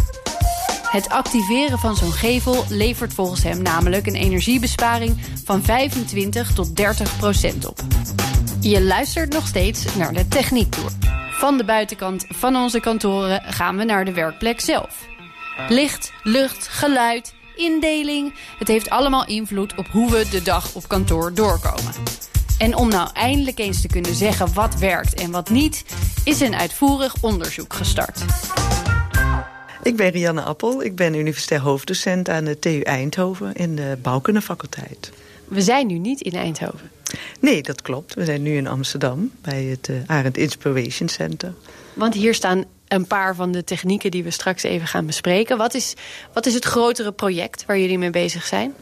Het 0.92 1.08
activeren 1.08 1.78
van 1.78 1.96
zo'n 1.96 2.12
gevel 2.12 2.64
levert 2.68 3.14
volgens 3.14 3.42
hem 3.42 3.62
namelijk 3.62 4.06
een 4.06 4.14
energiebesparing 4.14 5.16
van 5.44 5.62
25 5.62 6.52
tot 6.52 6.76
30 6.76 7.16
procent 7.16 7.66
op. 7.66 7.80
Je 8.60 8.82
luistert 8.82 9.32
nog 9.32 9.46
steeds 9.46 9.94
naar 9.94 10.12
de 10.12 10.28
Techniektour. 10.28 10.90
Van 11.30 11.56
de 11.56 11.64
buitenkant 11.64 12.26
van 12.28 12.56
onze 12.56 12.80
kantoren 12.80 13.42
gaan 13.46 13.76
we 13.76 13.84
naar 13.84 14.04
de 14.04 14.12
werkplek 14.12 14.60
zelf. 14.60 15.06
Licht, 15.68 16.12
lucht, 16.22 16.68
geluid, 16.68 17.34
indeling. 17.56 18.34
Het 18.58 18.68
heeft 18.68 18.90
allemaal 18.90 19.26
invloed 19.26 19.74
op 19.76 19.86
hoe 19.86 20.10
we 20.10 20.28
de 20.28 20.42
dag 20.42 20.74
op 20.74 20.88
kantoor 20.88 21.34
doorkomen. 21.34 21.92
En 22.62 22.76
om 22.76 22.88
nou 22.88 23.08
eindelijk 23.12 23.58
eens 23.58 23.80
te 23.80 23.88
kunnen 23.88 24.14
zeggen 24.14 24.54
wat 24.54 24.78
werkt 24.78 25.14
en 25.14 25.30
wat 25.30 25.50
niet, 25.50 25.84
is 26.24 26.40
een 26.40 26.54
uitvoerig 26.54 27.14
onderzoek 27.20 27.72
gestart. 27.72 28.24
Ik 29.82 29.96
ben 29.96 30.10
Rianne 30.10 30.42
Appel. 30.42 30.82
Ik 30.82 30.96
ben 30.96 31.14
universitair 31.14 31.60
hoofddocent 31.60 32.28
aan 32.28 32.44
de 32.44 32.58
TU 32.58 32.80
Eindhoven 32.80 33.54
in 33.54 33.76
de 33.76 33.98
bouwkundefaculteit. 34.02 35.12
We 35.44 35.62
zijn 35.62 35.86
nu 35.86 35.98
niet 35.98 36.20
in 36.20 36.32
Eindhoven. 36.32 36.90
Nee, 37.40 37.62
dat 37.62 37.82
klopt. 37.82 38.14
We 38.14 38.24
zijn 38.24 38.42
nu 38.42 38.56
in 38.56 38.66
Amsterdam 38.66 39.30
bij 39.40 39.62
het 39.62 39.88
uh, 39.88 39.96
Arend 40.06 40.36
Inspiration 40.36 41.08
Center. 41.08 41.54
Want 41.94 42.14
hier 42.14 42.34
staan 42.34 42.64
een 42.92 43.06
paar 43.06 43.34
van 43.34 43.52
de 43.52 43.64
technieken 43.64 44.10
die 44.10 44.24
we 44.24 44.30
straks 44.30 44.62
even 44.62 44.86
gaan 44.86 45.06
bespreken. 45.06 45.56
Wat 45.56 45.74
is, 45.74 45.94
wat 46.32 46.46
is 46.46 46.54
het 46.54 46.64
grotere 46.64 47.12
project 47.12 47.64
waar 47.66 47.78
jullie 47.78 47.98
mee 47.98 48.10
bezig 48.10 48.46
zijn? 48.46 48.74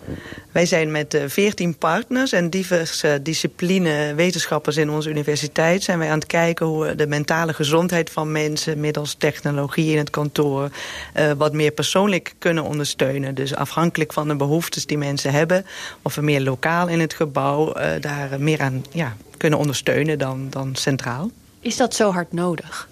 Wij 0.53 0.67
zijn 0.67 0.91
met 0.91 1.15
eh, 1.15 1.23
veertien 1.27 1.79
partners 1.79 2.33
en 2.33 2.51
diverse 2.51 3.21
discipline 3.23 4.15
wetenschappers 4.15 4.77
in 4.77 4.91
onze 4.91 5.11
universiteit... 5.11 5.83
zijn 5.83 5.99
wij 5.99 6.11
aan 6.11 6.19
het 6.19 6.27
kijken 6.27 6.67
hoe 6.67 6.87
we 6.87 6.95
de 6.95 7.07
mentale 7.07 7.53
gezondheid 7.53 8.11
van 8.11 8.33
mensen... 8.33 8.81
middels 8.81 9.15
technologie 9.15 9.93
in 9.93 9.99
het 9.99 10.11
kantoor 10.11 10.71
uh, 11.17 11.31
wat 11.33 11.53
meer 11.53 11.71
persoonlijk 11.71 12.35
kunnen 12.39 12.65
ondersteunen. 12.65 13.35
Dus 13.35 13.55
afhankelijk 13.55 14.13
van 14.13 14.29
de 14.29 14.37
behoeftes 14.37 14.87
die 14.87 14.99
mensen 14.99 15.33
hebben... 15.33 15.67
of 16.03 16.15
we 16.15 16.23
meer 16.23 16.41
lokaal 16.41 16.89
in 16.89 17.01
het 17.01 17.15
gebouw 17.15 17.77
uh, 17.77 17.91
daar 18.01 18.41
meer 18.41 18.61
aan 18.61 18.85
ja, 18.91 19.17
kunnen 19.37 19.59
ondersteunen 19.59 20.19
dan, 20.19 20.47
dan 20.51 20.75
centraal. 20.75 21.31
Is 21.61 21.77
dat 21.77 21.95
zo 21.95 22.11
hard 22.11 22.33
nodig? 22.33 22.89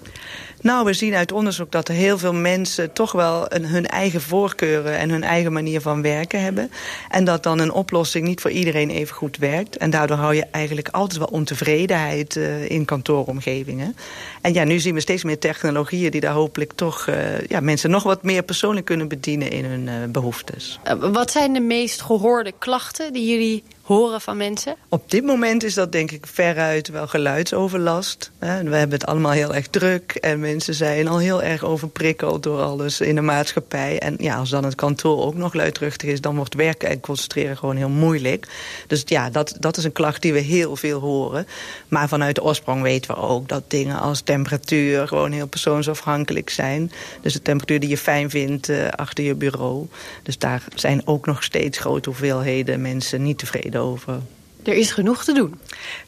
Nou, 0.61 0.85
we 0.85 0.93
zien 0.93 1.15
uit 1.15 1.33
onderzoek 1.33 1.73
dat 1.73 1.89
er 1.89 1.95
heel 1.95 2.19
veel 2.19 2.33
mensen 2.33 2.93
toch 2.93 3.13
wel 3.13 3.47
een, 3.49 3.67
hun 3.67 3.87
eigen 3.87 4.21
voorkeuren 4.21 4.99
en 4.99 5.11
hun 5.11 5.23
eigen 5.23 5.53
manier 5.53 5.81
van 5.81 6.03
werken 6.03 6.43
hebben. 6.43 6.71
En 7.11 7.25
dat 7.25 7.43
dan 7.43 7.59
een 7.59 7.73
oplossing 7.73 8.27
niet 8.27 8.41
voor 8.41 8.51
iedereen 8.51 8.91
even 8.91 9.15
goed 9.15 9.37
werkt. 9.37 9.77
En 9.77 9.91
daardoor 9.91 10.17
hou 10.17 10.35
je 10.35 10.47
eigenlijk 10.51 10.89
altijd 10.89 11.19
wel 11.19 11.29
ontevredenheid 11.31 12.37
uh, 12.37 12.71
in 12.71 12.85
kantooromgevingen. 12.85 13.97
En 14.41 14.53
ja, 14.53 14.65
nu 14.65 14.79
zien 14.79 14.95
we 14.95 15.01
steeds 15.01 15.25
meer 15.25 15.39
technologieën 15.39 16.11
die 16.11 16.21
daar 16.21 16.33
hopelijk 16.33 16.73
toch 16.73 17.07
uh, 17.07 17.41
ja, 17.41 17.61
mensen 17.61 17.91
nog 17.91 18.03
wat 18.03 18.23
meer 18.23 18.43
persoonlijk 18.43 18.87
kunnen 18.87 19.09
bedienen 19.09 19.51
in 19.51 19.65
hun 19.65 19.87
uh, 19.87 19.95
behoeftes. 20.09 20.79
wat 20.99 21.31
zijn 21.31 21.53
de 21.53 21.61
meest 21.61 22.03
gehoorde 22.03 22.53
klachten 22.59 23.13
die 23.13 23.31
jullie 23.31 23.63
horen 23.89 24.21
van 24.21 24.37
mensen? 24.37 24.77
Op 24.89 25.11
dit 25.11 25.25
moment 25.25 25.65
is 25.65 25.75
dat 25.75 25.93
denk 25.93 26.11
ik 26.11 26.27
veruit 26.27 26.89
wel 26.89 27.07
geluidsoverlast. 27.07 28.31
We 28.39 28.47
hebben 28.47 28.91
het 28.91 29.07
allemaal 29.07 29.33
heel 29.33 29.55
erg 29.55 29.69
druk 29.69 30.13
en 30.13 30.41
mensen 30.41 30.75
zijn 30.75 31.09
al 31.09 31.19
heel 31.19 31.43
erg 31.43 31.65
overprikkeld 31.65 32.43
door 32.43 32.61
alles 32.61 33.01
in 33.01 33.15
de 33.15 33.21
maatschappij. 33.21 33.99
En 33.99 34.17
ja, 34.19 34.37
als 34.37 34.51
dan 34.51 34.65
het 34.65 34.75
kantoor 34.75 35.25
ook 35.25 35.35
nog 35.35 35.55
luidruchtig 35.55 36.09
is, 36.09 36.21
dan 36.21 36.37
wordt 36.37 36.55
werken 36.55 36.89
en 36.89 37.01
concentreren 37.01 37.57
gewoon 37.57 37.77
heel 37.77 37.89
moeilijk. 37.89 38.49
Dus 38.87 39.03
ja, 39.05 39.31
dat, 39.31 39.57
dat 39.61 39.77
is 39.77 39.85
een 39.85 39.93
klacht 39.93 40.23
die 40.23 40.33
we 40.33 40.39
heel 40.39 40.77
veel 40.77 41.01
horen. 41.01 41.47
Maar 41.89 42.09
vanuit 42.09 42.35
de 42.35 42.43
oorsprong 42.43 42.83
weten 42.83 43.15
we 43.15 43.21
ook 43.21 43.49
dat 43.49 43.63
dingen 43.67 44.01
als 44.01 44.21
temperatuur 44.21 45.09
gewoon 45.09 45.33
heel 45.33 45.49
persoonsafhankelijk 45.49 46.51
zijn. 46.51 46.93
Dus 47.21 47.33
de 47.33 47.43
temperatuur 47.43 47.81
die 47.81 47.89
je 47.89 47.99
fijn 47.99 48.31
vindt 48.31 48.69
uh, 48.69 48.89
achter 48.89 49.25
je 49.25 49.35
bureau. 49.35 49.87
Dus 50.23 50.39
daar 50.39 50.65
zijn 50.75 51.03
ook 51.05 51.27
nog 51.27 51.43
steeds 51.43 51.79
grote 51.79 52.09
hoeveelheden 52.09 52.81
mensen 52.81 53.23
niet 53.23 53.39
tevreden 53.39 53.77
over. 53.79 54.21
Er 54.63 54.75
is 54.75 54.91
genoeg 54.91 55.25
te 55.25 55.33
doen. 55.33 55.55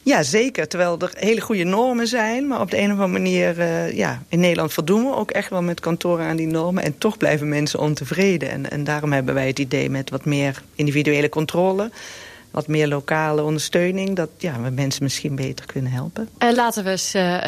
Ja, 0.01 0.23
zeker. 0.23 0.67
Terwijl 0.67 0.99
er 0.99 1.11
hele 1.13 1.41
goede 1.41 1.63
normen 1.63 2.07
zijn. 2.07 2.47
Maar 2.47 2.61
op 2.61 2.71
de 2.71 2.77
een 2.77 2.91
of 2.91 2.99
andere 2.99 3.07
manier, 3.07 3.57
uh, 3.57 3.91
ja, 3.91 4.23
in 4.29 4.39
Nederland 4.39 4.73
voldoen 4.73 5.03
we 5.03 5.15
ook 5.15 5.31
echt 5.31 5.49
wel 5.49 5.61
met 5.61 5.79
kantoren 5.79 6.25
aan 6.25 6.35
die 6.35 6.47
normen. 6.47 6.83
En 6.83 6.97
toch 6.97 7.17
blijven 7.17 7.49
mensen 7.49 7.79
ontevreden. 7.79 8.49
En, 8.49 8.69
en 8.71 8.83
daarom 8.83 9.11
hebben 9.11 9.33
wij 9.33 9.47
het 9.47 9.59
idee 9.59 9.89
met 9.89 10.09
wat 10.09 10.25
meer 10.25 10.63
individuele 10.75 11.29
controle 11.29 11.91
wat 12.51 12.67
meer 12.67 12.87
lokale 12.87 13.43
ondersteuning... 13.43 14.15
dat 14.15 14.29
ja, 14.37 14.61
we 14.61 14.69
mensen 14.69 15.03
misschien 15.03 15.35
beter 15.35 15.65
kunnen 15.65 15.91
helpen. 15.91 16.29
Uh, 16.39 16.51
laten 16.51 16.83
we 16.83 16.89
eens 16.89 17.15
uh, 17.15 17.21
uh, 17.21 17.39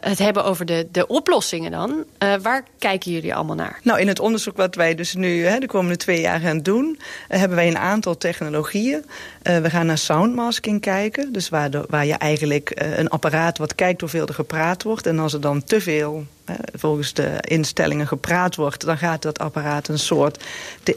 het 0.00 0.18
hebben 0.18 0.44
over 0.44 0.66
de, 0.66 0.88
de 0.92 1.06
oplossingen 1.06 1.70
dan. 1.70 2.04
waar 2.42 2.64
kijken 2.78 3.12
jullie 3.12 3.34
allemaal 3.34 3.56
naar? 3.56 3.80
Nou, 3.82 4.00
in 4.00 4.08
het 4.08 4.20
onderzoek 4.20 4.56
wat 4.56 4.74
wij 4.74 4.94
dus 4.94 5.14
nu 5.14 5.44
hè, 5.44 5.58
de 5.58 5.66
komende 5.66 5.96
twee 5.96 6.20
jaar 6.20 6.40
gaan 6.40 6.60
doen... 6.60 6.98
hebben 7.28 7.56
wij 7.56 7.68
een 7.68 7.78
aantal 7.78 8.16
technologieën. 8.16 9.04
we 9.42 9.70
gaan 9.70 9.86
naar 9.86 9.98
soundmasking 9.98 10.80
kijken. 10.80 11.32
Dus 11.32 11.48
waar, 11.48 11.70
de, 11.70 11.84
waar 11.88 12.06
je 12.06 12.14
eigenlijk 12.14 12.72
een 12.74 13.08
apparaat 13.08 13.58
wat 13.58 13.74
kijkt 13.74 14.00
hoeveel 14.00 14.26
er 14.26 14.34
gepraat 14.34 14.82
wordt... 14.82 15.06
en 15.06 15.18
als 15.18 15.32
er 15.32 15.40
dan 15.40 15.64
te 15.64 15.80
veel 15.80 16.26
volgens 16.74 17.12
de 17.12 17.36
instellingen 17.40 18.06
gepraat 18.06 18.56
wordt... 18.56 18.84
dan 18.84 18.98
gaat 18.98 19.22
dat 19.22 19.38
apparaat 19.38 19.88
een 19.88 19.98
soort 19.98 20.44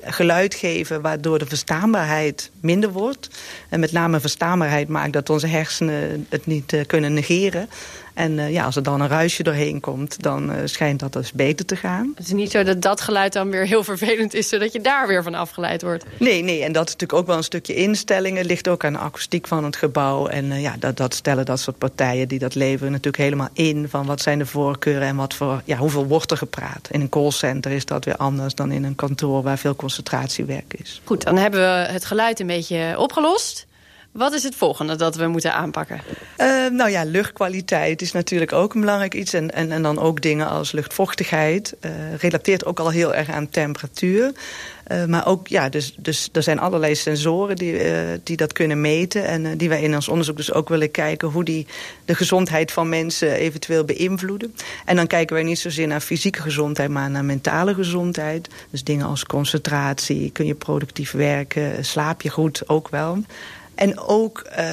geluid 0.04 0.56
geven... 0.56 1.02
waardoor 1.02 1.40
de 1.40 1.46
verstaanbaarheid 1.46 2.52
minder 2.60 2.92
wordt. 2.92 3.30
En 3.70 3.80
met 3.80 3.92
name 3.92 4.20
verstaanbaarheid 4.20 4.88
maakt 4.88 5.14
dat 5.14 5.30
onze 5.30 5.48
hersenen 5.48 6.26
het 6.30 6.46
niet 6.46 6.74
uh, 6.74 6.86
kunnen 6.86 7.14
negeren. 7.14 7.70
En 8.14 8.32
uh, 8.32 8.52
ja, 8.52 8.66
als 8.66 8.76
er 8.76 8.84
dan 8.84 9.02
een 9.02 9.08
ruisje 9.08 9.44
doorheen 9.44 9.80
komt, 9.80 10.24
dan 10.24 10.50
uh, 10.50 10.56
schijnt 10.66 11.00
dat 11.00 11.14
dus 11.14 11.32
beter 11.32 11.66
te 11.66 11.76
gaan. 11.76 12.12
Het 12.16 12.26
is 12.26 12.34
niet 12.34 12.52
zo 12.52 12.64
dat 12.64 12.82
dat 12.82 13.02
geluid 13.02 13.34
dan 13.34 13.50
weer 13.50 13.66
heel 13.66 13.84
vervelend 13.84 14.34
is... 14.34 14.50
zodat 14.50 14.74
je 14.74 14.82
daar 14.82 15.08
weer 15.08 15.24
van 15.24 15.34
afgeleid 15.34 15.82
wordt. 15.82 16.06
Nee, 16.18 16.44
nee, 16.44 16.64
en 16.64 16.72
dat 16.72 16.88
is 16.88 16.92
natuurlijk 16.92 17.20
ook 17.20 17.28
wel 17.28 17.38
een 17.38 17.44
stukje 17.44 17.76
instellingen. 17.76 18.38
Het 18.38 18.48
ligt 18.48 18.68
ook 18.68 18.86
aan 18.86 18.94
de 18.94 19.00
akoestiek 19.00 19.48
van 19.48 19.64
het 19.64 19.76
gebouw. 19.76 20.28
En 20.28 20.46
uh, 20.46 20.62
ja, 20.62 20.76
dat, 20.80 20.98
dat 20.98 21.14
stellen 21.14 21.46
dat 21.46 21.60
soort 21.60 21.78
partijen 21.78 22.28
die 22.28 22.40
dat 22.40 22.56
leveren 22.56 22.92
natuurlijk 22.92 23.24
helemaal 23.24 23.50
in... 23.54 23.90
van 23.90 24.06
wat 24.06 24.22
zijn 24.22 24.40
de 24.40 24.46
voorkeuren 24.46 25.08
en 25.08 25.16
wat 25.16 25.34
voor, 25.34 25.62
ja, 25.66 25.78
hoeveel 25.78 26.06
wordt 26.06 26.32
er 26.32 26.38
gepraat. 26.38 26.88
In 26.92 27.02
een 27.02 27.10
callcenter 27.10 27.72
is 27.72 27.86
dat 27.86 28.06
weer 28.06 28.18
anders 28.18 28.56
dan 28.56 28.72
in 28.72 28.84
een 28.84 28.96
kantoor... 28.96 29.44
waar 29.44 29.58
veel 29.58 29.76
concentratiewerk 29.76 30.74
is. 30.74 31.02
Goed, 31.04 31.24
dan 31.24 31.38
hebben 31.38 31.60
we 31.60 31.92
het 31.92 32.06
geluid 32.06 32.40
een 32.40 32.48
beetje 32.48 32.96
opgelost. 32.98 33.68
Wat 34.12 34.34
is 34.34 34.44
het 34.44 34.56
volgende 34.56 34.96
dat 34.96 35.16
we 35.16 35.28
moeten 35.28 35.54
aanpakken? 35.54 36.02
Uh, 36.38 36.70
nou 36.70 36.90
ja, 36.90 37.04
luchtkwaliteit 37.04 38.02
is 38.02 38.12
natuurlijk 38.12 38.54
ook 38.54 38.74
een 38.74 38.80
belangrijk 38.80 39.14
iets. 39.14 39.34
En, 39.34 39.54
en, 39.54 39.72
en 39.72 39.82
dan 39.82 40.00
ook 40.00 40.22
dingen 40.22 40.48
als 40.48 40.72
luchtvochtigheid. 40.72 41.76
Uh, 41.82 41.92
relateert 42.18 42.66
ook 42.66 42.80
al 42.80 42.90
heel 42.90 43.14
erg 43.14 43.30
aan 43.30 43.50
temperatuur. 43.50 44.32
Uh, 44.92 45.06
maar 45.06 45.28
ook, 45.28 45.48
ja, 45.48 45.70
dus, 45.70 45.96
dus 45.98 46.30
er 46.32 46.44
zijn 46.44 46.60
allerlei 46.60 46.96
sensoren 46.96 47.56
die, 47.56 47.82
die 48.24 48.38
dat 48.38 48.54
kunnen 48.54 48.82
meten. 48.82 49.26
En 49.26 49.58
die 49.58 49.70
wij 49.70 49.82
in 49.82 49.96
ons 49.96 50.08
onderzoek 50.08 50.38
dus 50.38 50.54
ook 50.54 50.70
willen 50.70 50.92
kijken... 50.92 51.28
hoe 51.28 51.44
die 51.44 51.68
de 52.06 52.16
gezondheid 52.16 52.72
van 52.72 52.90
mensen 52.90 53.32
eventueel 53.32 53.84
beïnvloeden. 53.84 54.56
En 54.86 54.96
dan 54.96 55.08
kijken 55.08 55.36
wij 55.36 55.44
niet 55.44 55.60
zozeer 55.60 55.88
naar 55.88 56.02
fysieke 56.02 56.42
gezondheid... 56.42 56.90
maar 56.90 57.10
naar 57.10 57.26
mentale 57.26 57.74
gezondheid. 57.74 58.50
Dus 58.70 58.84
dingen 58.84 59.06
als 59.06 59.26
concentratie, 59.26 60.32
kun 60.32 60.46
je 60.46 60.56
productief 60.56 61.12
werken... 61.12 61.86
slaap 61.86 62.22
je 62.22 62.30
goed, 62.30 62.70
ook 62.70 62.90
wel... 62.90 63.24
En 63.80 64.00
ook 64.00 64.46
uh, 64.60 64.66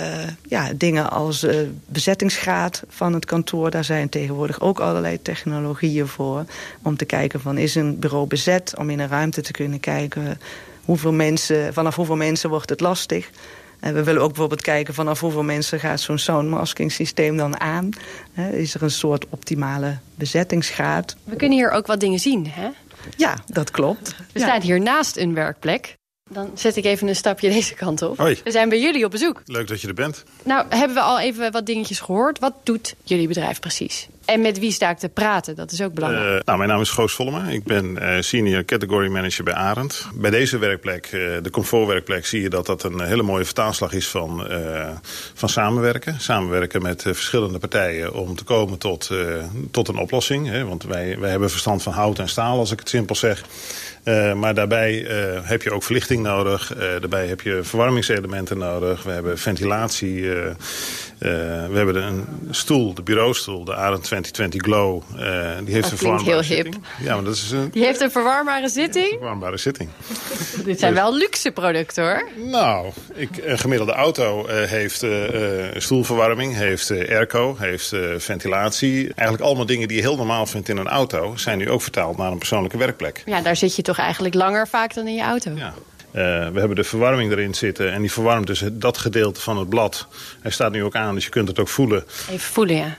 ja, 0.48 0.72
dingen 0.76 1.10
als 1.10 1.44
uh, 1.44 1.56
bezettingsgraad 1.86 2.82
van 2.88 3.12
het 3.12 3.24
kantoor. 3.24 3.70
Daar 3.70 3.84
zijn 3.84 4.08
tegenwoordig 4.08 4.60
ook 4.60 4.80
allerlei 4.80 5.22
technologieën 5.22 6.06
voor. 6.06 6.44
Om 6.82 6.96
te 6.96 7.04
kijken 7.04 7.40
van 7.40 7.58
is 7.58 7.74
een 7.74 7.98
bureau 7.98 8.26
bezet. 8.26 8.74
Om 8.78 8.90
in 8.90 8.98
een 8.98 9.08
ruimte 9.08 9.42
te 9.42 9.52
kunnen 9.52 9.80
kijken 9.80 10.40
hoeveel 10.84 11.12
mensen, 11.12 11.74
vanaf 11.74 11.96
hoeveel 11.96 12.16
mensen 12.16 12.50
wordt 12.50 12.70
het 12.70 12.80
lastig. 12.80 13.30
En 13.80 13.94
we 13.94 14.02
willen 14.02 14.22
ook 14.22 14.28
bijvoorbeeld 14.28 14.62
kijken 14.62 14.94
vanaf 14.94 15.20
hoeveel 15.20 15.42
mensen 15.42 15.80
gaat 15.80 16.00
zo'n 16.00 16.18
soundmasking 16.18 16.92
systeem 16.92 17.36
dan 17.36 17.60
aan. 17.60 17.90
is 18.52 18.74
er 18.74 18.82
een 18.82 18.90
soort 18.90 19.26
optimale 19.28 19.98
bezettingsgraad. 20.14 21.16
We 21.24 21.36
kunnen 21.36 21.58
hier 21.58 21.70
ook 21.70 21.86
wat 21.86 22.00
dingen 22.00 22.18
zien, 22.18 22.46
hè? 22.50 22.68
Ja, 23.16 23.38
dat 23.46 23.70
klopt. 23.70 24.16
We 24.32 24.38
ja. 24.38 24.46
staan 24.46 24.60
hier 24.60 24.80
naast 24.80 25.16
een 25.16 25.34
werkplek. 25.34 25.96
Dan 26.30 26.50
zet 26.54 26.76
ik 26.76 26.84
even 26.84 27.08
een 27.08 27.16
stapje 27.16 27.50
deze 27.58 27.74
kant 27.74 28.02
op. 28.02 28.18
Hoi. 28.18 28.40
We 28.44 28.50
zijn 28.50 28.68
bij 28.68 28.80
jullie 28.80 29.04
op 29.04 29.10
bezoek. 29.10 29.42
Leuk 29.44 29.68
dat 29.68 29.80
je 29.80 29.88
er 29.88 29.94
bent. 29.94 30.24
Nou, 30.42 30.66
hebben 30.68 30.96
we 30.96 31.02
al 31.02 31.20
even 31.20 31.52
wat 31.52 31.66
dingetjes 31.66 32.00
gehoord. 32.00 32.38
Wat 32.38 32.54
doet 32.62 32.94
jullie 33.02 33.28
bedrijf 33.28 33.60
precies? 33.60 34.08
En 34.26 34.40
met 34.40 34.58
wie 34.58 34.70
sta 34.72 34.90
ik 34.90 34.98
te 34.98 35.08
praten? 35.08 35.56
Dat 35.56 35.72
is 35.72 35.82
ook 35.82 35.94
belangrijk. 35.94 36.34
Uh, 36.34 36.40
nou, 36.44 36.58
mijn 36.58 36.70
naam 36.70 36.80
is 36.80 36.90
Goos 36.90 37.12
Vollema. 37.12 37.48
Ik 37.48 37.64
ben 37.64 37.96
uh, 38.00 38.20
senior 38.20 38.64
category 38.64 39.08
manager 39.08 39.44
bij 39.44 39.54
Arend. 39.54 40.06
Bij 40.14 40.30
deze 40.30 40.58
werkplek, 40.58 41.12
uh, 41.12 41.36
de 41.42 41.50
comfortwerkplek, 41.50 42.26
zie 42.26 42.42
je 42.42 42.48
dat 42.48 42.66
dat 42.66 42.82
een 42.82 43.00
hele 43.00 43.22
mooie 43.22 43.44
vertaalslag 43.44 43.92
is 43.92 44.08
van, 44.08 44.46
van 45.34 45.48
samenwerken. 45.48 46.20
Samenwerken 46.20 46.82
met 46.82 47.02
verschillende 47.02 47.58
partijen 47.58 48.14
om 48.14 48.36
te 48.36 48.44
komen 48.44 48.78
tot, 48.78 49.10
tot 49.70 49.88
een 49.88 49.98
oplossing. 49.98 50.48
Hè? 50.48 50.64
Want 50.64 50.82
wij, 50.82 51.18
wij 51.18 51.30
hebben 51.30 51.50
verstand 51.50 51.82
van 51.82 51.92
hout 51.92 52.18
en 52.18 52.28
staal, 52.28 52.58
als 52.58 52.70
ik 52.70 52.78
het 52.78 52.88
simpel 52.88 53.14
zeg. 53.14 53.44
Maar 54.34 54.54
daarbij 54.54 55.06
heb 55.42 55.62
je 55.62 55.72
ook 55.72 55.82
verlichting 55.82 56.22
nodig. 56.22 56.72
Daarbij 56.76 57.26
heb 57.26 57.40
je 57.40 57.60
verwarmingselementen 57.62 58.58
nodig. 58.58 59.02
We 59.02 59.10
hebben 59.10 59.38
ventilatie. 59.38 60.30
We 61.18 61.72
hebben 61.72 62.02
een 62.02 62.24
stoel, 62.50 62.94
de 62.94 63.02
bureaustoel, 63.02 63.64
de 63.64 63.74
Arend 63.74 64.02
2020 64.04 64.62
Glow. 64.62 65.02
die 65.64 65.74
heeft 65.74 65.82
dat 65.82 65.92
een 65.92 65.98
verwarmbare 65.98 66.30
heel 66.30 66.42
zitting. 66.42 66.74
hip. 66.74 66.84
Ja, 67.06 67.14
maar 67.14 67.24
dat 67.24 67.34
is 67.34 67.50
een, 67.50 67.70
Die 67.70 67.84
heeft 67.84 68.00
een 68.00 68.10
verwarmbare 68.10 68.68
zitting? 68.68 69.04
Een 69.04 69.18
verwarmbare 69.18 69.56
zitting. 69.56 69.88
Dit 70.64 70.78
zijn 70.78 70.94
wel 70.94 71.14
luxe 71.16 71.50
producten 71.50 72.04
hoor. 72.04 72.28
Nou, 72.50 72.90
ik, 73.14 73.30
een 73.42 73.58
gemiddelde 73.58 73.92
auto 73.92 74.46
heeft 74.48 75.04
stoelverwarming, 75.76 76.54
heeft 76.54 76.90
airco, 76.90 77.56
heeft 77.58 77.92
ventilatie. 78.18 79.12
Eigenlijk 79.14 79.42
allemaal 79.48 79.66
dingen 79.66 79.88
die 79.88 79.96
je 79.96 80.02
heel 80.02 80.16
normaal 80.16 80.46
vindt 80.46 80.68
in 80.68 80.76
een 80.76 80.88
auto... 80.88 81.36
zijn 81.36 81.58
nu 81.58 81.70
ook 81.70 81.82
vertaald 81.82 82.16
naar 82.16 82.32
een 82.32 82.38
persoonlijke 82.38 82.76
werkplek. 82.78 83.22
Ja, 83.26 83.40
daar 83.40 83.56
zit 83.56 83.76
je 83.76 83.82
toch 83.82 83.98
eigenlijk 83.98 84.34
langer 84.34 84.68
vaak 84.68 84.94
dan 84.94 85.06
in 85.06 85.14
je 85.14 85.22
auto. 85.22 85.50
Ja. 85.54 85.74
Uh, 86.16 86.22
we 86.22 86.58
hebben 86.58 86.76
de 86.76 86.84
verwarming 86.84 87.32
erin 87.32 87.54
zitten 87.54 87.92
en 87.92 88.00
die 88.00 88.12
verwarmt 88.12 88.46
dus 88.46 88.62
dat 88.72 88.98
gedeelte 88.98 89.40
van 89.40 89.58
het 89.58 89.68
blad. 89.68 90.06
Hij 90.40 90.50
staat 90.50 90.72
nu 90.72 90.84
ook 90.84 90.94
aan, 90.94 91.14
dus 91.14 91.24
je 91.24 91.30
kunt 91.30 91.48
het 91.48 91.58
ook 91.58 91.68
voelen. 91.68 92.04
Even 92.30 92.40
voelen, 92.52 92.76
ja. 92.76 92.96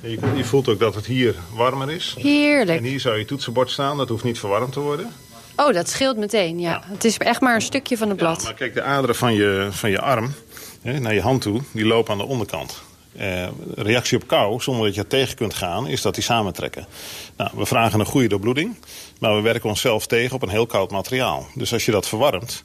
Je, 0.00 0.18
je 0.36 0.44
voelt 0.44 0.68
ook 0.68 0.78
dat 0.78 0.94
het 0.94 1.06
hier 1.06 1.34
warmer 1.54 1.90
is. 1.90 2.14
Heerlijk. 2.18 2.78
En 2.78 2.84
hier 2.84 3.00
zou 3.00 3.18
je 3.18 3.24
toetsenbord 3.24 3.70
staan, 3.70 3.96
dat 3.96 4.08
hoeft 4.08 4.24
niet 4.24 4.38
verwarmd 4.38 4.72
te 4.72 4.80
worden. 4.80 5.12
Oh, 5.56 5.72
dat 5.72 5.88
scheelt 5.88 6.16
meteen, 6.16 6.60
ja. 6.60 6.70
ja. 6.70 6.82
Het 6.84 7.04
is 7.04 7.18
echt 7.18 7.40
maar 7.40 7.54
een 7.54 7.62
stukje 7.62 7.96
van 7.96 8.08
het 8.08 8.16
blad. 8.16 8.38
Ja, 8.38 8.44
maar 8.44 8.54
kijk, 8.54 8.74
de 8.74 8.82
aderen 8.82 9.16
van 9.16 9.34
je, 9.34 9.68
van 9.70 9.90
je 9.90 10.00
arm 10.00 10.34
hè, 10.82 11.00
naar 11.00 11.14
je 11.14 11.20
hand 11.20 11.42
toe, 11.42 11.60
die 11.72 11.86
lopen 11.86 12.12
aan 12.12 12.18
de 12.18 12.24
onderkant. 12.24 12.82
Uh, 13.16 13.48
reactie 13.74 14.18
op 14.18 14.26
kou, 14.26 14.60
zonder 14.60 14.84
dat 14.84 14.94
je 14.94 15.00
het 15.00 15.10
tegen 15.10 15.36
kunt 15.36 15.54
gaan, 15.54 15.86
is 15.86 16.02
dat 16.02 16.14
die 16.14 16.24
samentrekken. 16.24 16.86
Nou, 17.36 17.50
we 17.54 17.66
vragen 17.66 18.00
een 18.00 18.06
goede 18.06 18.28
doorbloeding, 18.28 18.76
maar 19.18 19.36
we 19.36 19.40
werken 19.40 19.68
onszelf 19.68 20.06
tegen 20.06 20.34
op 20.34 20.42
een 20.42 20.48
heel 20.48 20.66
koud 20.66 20.90
materiaal. 20.90 21.46
Dus 21.54 21.72
als 21.72 21.84
je 21.84 21.92
dat 21.92 22.08
verwarmt, 22.08 22.64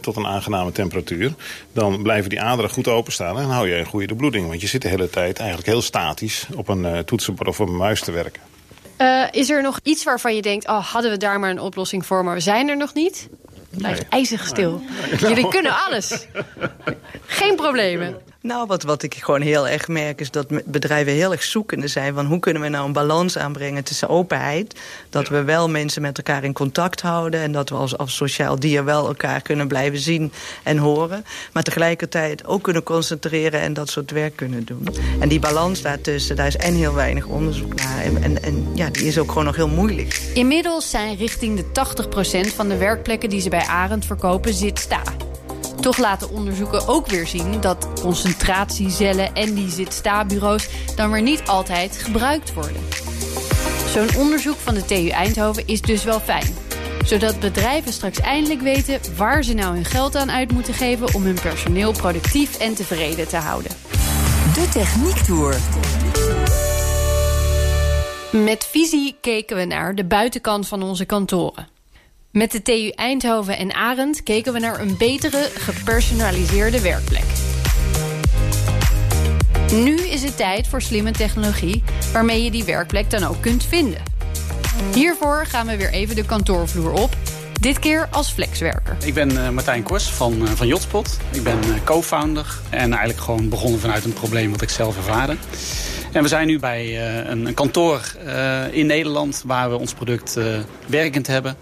tot 0.00 0.16
een 0.16 0.26
aangename 0.26 0.72
temperatuur... 0.72 1.34
dan 1.72 2.02
blijven 2.02 2.30
die 2.30 2.40
aderen 2.40 2.70
goed 2.70 2.88
openstaan 2.88 3.38
en 3.38 3.44
hou 3.44 3.68
je 3.68 3.74
een 3.74 3.86
goede 3.86 4.06
doorbloeding. 4.06 4.48
Want 4.48 4.60
je 4.60 4.66
zit 4.66 4.82
de 4.82 4.88
hele 4.88 5.10
tijd 5.10 5.38
eigenlijk 5.38 5.68
heel 5.68 5.82
statisch 5.82 6.46
op 6.54 6.68
een 6.68 6.84
uh, 6.84 6.98
toetsenbord 6.98 7.48
of 7.48 7.60
op 7.60 7.68
een 7.68 7.76
muis 7.76 8.00
te 8.00 8.10
werken. 8.10 8.42
Uh, 8.98 9.24
is 9.30 9.50
er 9.50 9.62
nog 9.62 9.80
iets 9.82 10.04
waarvan 10.04 10.34
je 10.34 10.42
denkt... 10.42 10.68
oh, 10.68 10.84
hadden 10.92 11.10
we 11.10 11.16
daar 11.16 11.40
maar 11.40 11.50
een 11.50 11.60
oplossing 11.60 12.06
voor, 12.06 12.24
maar 12.24 12.34
we 12.34 12.40
zijn 12.40 12.68
er 12.68 12.76
nog 12.76 12.94
niet? 12.94 13.28
Blijft 13.70 14.00
nee. 14.00 14.10
ijzig 14.10 14.46
stil. 14.46 14.82
Jullie 15.18 15.48
kunnen 15.48 15.72
alles. 15.86 16.26
Geen 17.26 17.56
problemen. 17.56 18.16
Nou, 18.40 18.66
wat, 18.66 18.82
wat 18.82 19.02
ik 19.02 19.14
gewoon 19.14 19.40
heel 19.40 19.68
erg 19.68 19.88
merk 19.88 20.20
is 20.20 20.30
dat 20.30 20.46
bedrijven 20.64 21.12
heel 21.12 21.32
erg 21.32 21.42
zoekende 21.42 21.88
zijn... 21.88 22.14
van 22.14 22.26
hoe 22.26 22.38
kunnen 22.38 22.62
we 22.62 22.68
nou 22.68 22.86
een 22.86 22.92
balans 22.92 23.38
aanbrengen 23.38 23.84
tussen 23.84 24.08
openheid... 24.08 24.80
dat 25.10 25.28
we 25.28 25.42
wel 25.42 25.68
mensen 25.68 26.02
met 26.02 26.16
elkaar 26.16 26.44
in 26.44 26.52
contact 26.52 27.00
houden... 27.00 27.40
en 27.40 27.52
dat 27.52 27.68
we 27.68 27.74
als, 27.74 27.96
als 27.98 28.16
sociaal 28.16 28.58
dier 28.58 28.84
wel 28.84 29.06
elkaar 29.06 29.42
kunnen 29.42 29.68
blijven 29.68 29.98
zien 29.98 30.32
en 30.62 30.78
horen... 30.78 31.24
maar 31.52 31.62
tegelijkertijd 31.62 32.46
ook 32.46 32.62
kunnen 32.62 32.82
concentreren 32.82 33.60
en 33.60 33.72
dat 33.72 33.88
soort 33.88 34.10
werk 34.10 34.36
kunnen 34.36 34.64
doen. 34.64 34.88
En 35.20 35.28
die 35.28 35.40
balans 35.40 35.82
daartussen, 35.82 36.36
daar 36.36 36.46
is 36.46 36.56
en 36.56 36.74
heel 36.74 36.94
weinig 36.94 37.26
onderzoek 37.26 37.74
naar... 37.74 38.02
en, 38.02 38.22
en, 38.22 38.42
en 38.42 38.66
ja, 38.74 38.90
die 38.90 39.06
is 39.06 39.18
ook 39.18 39.28
gewoon 39.28 39.44
nog 39.44 39.56
heel 39.56 39.68
moeilijk. 39.68 40.20
Inmiddels 40.34 40.90
zijn 40.90 41.16
richting 41.16 41.56
de 41.56 41.64
80% 42.50 42.54
van 42.54 42.68
de 42.68 42.76
werkplekken 42.76 43.28
die 43.28 43.40
ze 43.40 43.48
bij 43.48 43.66
Arend 43.66 44.04
verkopen 44.04 44.54
zit 44.54 44.78
sta. 44.78 45.02
Toch 45.88 45.98
laten 45.98 46.30
onderzoeken 46.30 46.88
ook 46.88 47.06
weer 47.06 47.26
zien 47.26 47.60
dat 47.60 47.88
concentratiecellen 48.00 49.34
en 49.34 49.54
die 49.54 49.70
zit-sta-bureaus 49.70 50.68
dan 50.96 51.10
weer 51.10 51.22
niet 51.22 51.46
altijd 51.46 51.96
gebruikt 51.96 52.54
worden. 52.54 52.82
Zo'n 53.92 54.16
onderzoek 54.16 54.56
van 54.56 54.74
de 54.74 54.84
TU 54.84 55.08
Eindhoven 55.08 55.66
is 55.66 55.80
dus 55.80 56.04
wel 56.04 56.20
fijn. 56.20 56.54
Zodat 57.04 57.40
bedrijven 57.40 57.92
straks 57.92 58.20
eindelijk 58.20 58.60
weten 58.60 59.00
waar 59.16 59.42
ze 59.42 59.54
nou 59.54 59.74
hun 59.74 59.84
geld 59.84 60.16
aan 60.16 60.30
uit 60.30 60.52
moeten 60.52 60.74
geven 60.74 61.14
om 61.14 61.22
hun 61.22 61.40
personeel 61.42 61.92
productief 61.92 62.58
en 62.58 62.74
tevreden 62.74 63.28
te 63.28 63.36
houden. 63.36 63.72
De 64.54 64.68
Techniek 64.72 65.16
Tour. 65.16 65.56
Met 68.44 68.64
visie 68.64 69.16
keken 69.20 69.56
we 69.56 69.64
naar 69.64 69.94
de 69.94 70.04
buitenkant 70.04 70.68
van 70.68 70.82
onze 70.82 71.04
kantoren. 71.04 71.77
Met 72.32 72.52
de 72.52 72.62
TU 72.62 72.88
Eindhoven 72.88 73.58
en 73.58 73.74
Arend 73.74 74.22
keken 74.22 74.52
we 74.52 74.58
naar 74.58 74.80
een 74.80 74.96
betere, 74.96 75.50
gepersonaliseerde 75.54 76.80
werkplek. 76.80 77.24
Nu 79.72 79.96
is 79.96 80.22
het 80.22 80.36
tijd 80.36 80.68
voor 80.68 80.82
slimme 80.82 81.10
technologie 81.10 81.82
waarmee 82.12 82.44
je 82.44 82.50
die 82.50 82.64
werkplek 82.64 83.10
dan 83.10 83.24
ook 83.24 83.40
kunt 83.40 83.64
vinden. 83.64 84.02
Hiervoor 84.94 85.46
gaan 85.46 85.66
we 85.66 85.76
weer 85.76 85.90
even 85.90 86.16
de 86.16 86.24
kantoorvloer 86.24 86.92
op. 86.92 87.16
Dit 87.60 87.78
keer 87.78 88.08
als 88.10 88.30
flexwerker. 88.30 88.96
Ik 89.04 89.14
ben 89.14 89.30
uh, 89.30 89.48
Martijn 89.48 89.82
Kors 89.82 90.10
van, 90.10 90.42
uh, 90.42 90.48
van 90.48 90.66
Jotspot. 90.66 91.18
Ik 91.32 91.42
ben 91.42 91.58
uh, 91.66 91.84
co-founder 91.84 92.58
en 92.70 92.90
eigenlijk 92.92 93.20
gewoon 93.20 93.48
begonnen 93.48 93.80
vanuit 93.80 94.04
een 94.04 94.12
probleem 94.12 94.50
wat 94.50 94.62
ik 94.62 94.70
zelf 94.70 94.96
ervaarde. 94.96 95.36
En 96.12 96.22
we 96.22 96.28
zijn 96.28 96.46
nu 96.46 96.58
bij 96.58 96.86
uh, 96.86 97.30
een, 97.30 97.46
een, 97.46 97.54
kantoor 97.54 98.14
uh, 98.26 98.62
in 98.70 98.86
Nederland 98.86 99.42
waar 99.46 99.70
we 99.70 99.78
ons 99.78 99.94
product 99.94 100.36
uh, 100.38 100.58
werkend 100.86 101.26
hebben. 101.26 101.56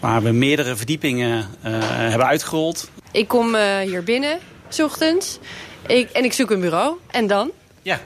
Waar 0.00 0.22
we 0.22 0.30
meerdere 0.30 0.76
verdiepingen 0.76 1.46
hebben 1.60 2.26
uitgerold. 2.26 2.90
Ik 3.12 3.28
kom 3.28 3.56
hier 3.82 4.04
binnen, 4.04 4.38
s 4.68 4.80
ochtends. 4.80 5.38
Ik, 5.86 6.10
en 6.10 6.24
ik 6.24 6.32
zoek 6.32 6.50
een 6.50 6.60
bureau. 6.60 6.96
En 7.10 7.26
dan? 7.26 7.50
Ja, 7.82 8.00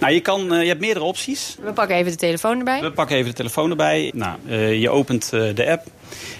nou, 0.00 0.12
je, 0.12 0.20
kan, 0.20 0.44
je 0.44 0.68
hebt 0.68 0.80
meerdere 0.80 1.04
opties. 1.04 1.56
We 1.60 1.72
pakken 1.72 1.96
even 1.96 2.12
de 2.12 2.18
telefoon 2.18 2.58
erbij. 2.58 2.80
We 2.80 2.92
pakken 2.92 3.16
even 3.16 3.30
de 3.30 3.36
telefoon 3.36 3.70
erbij. 3.70 4.12
Nou, 4.14 4.52
je 4.54 4.90
opent 4.90 5.30
de 5.30 5.66
app. 5.70 5.86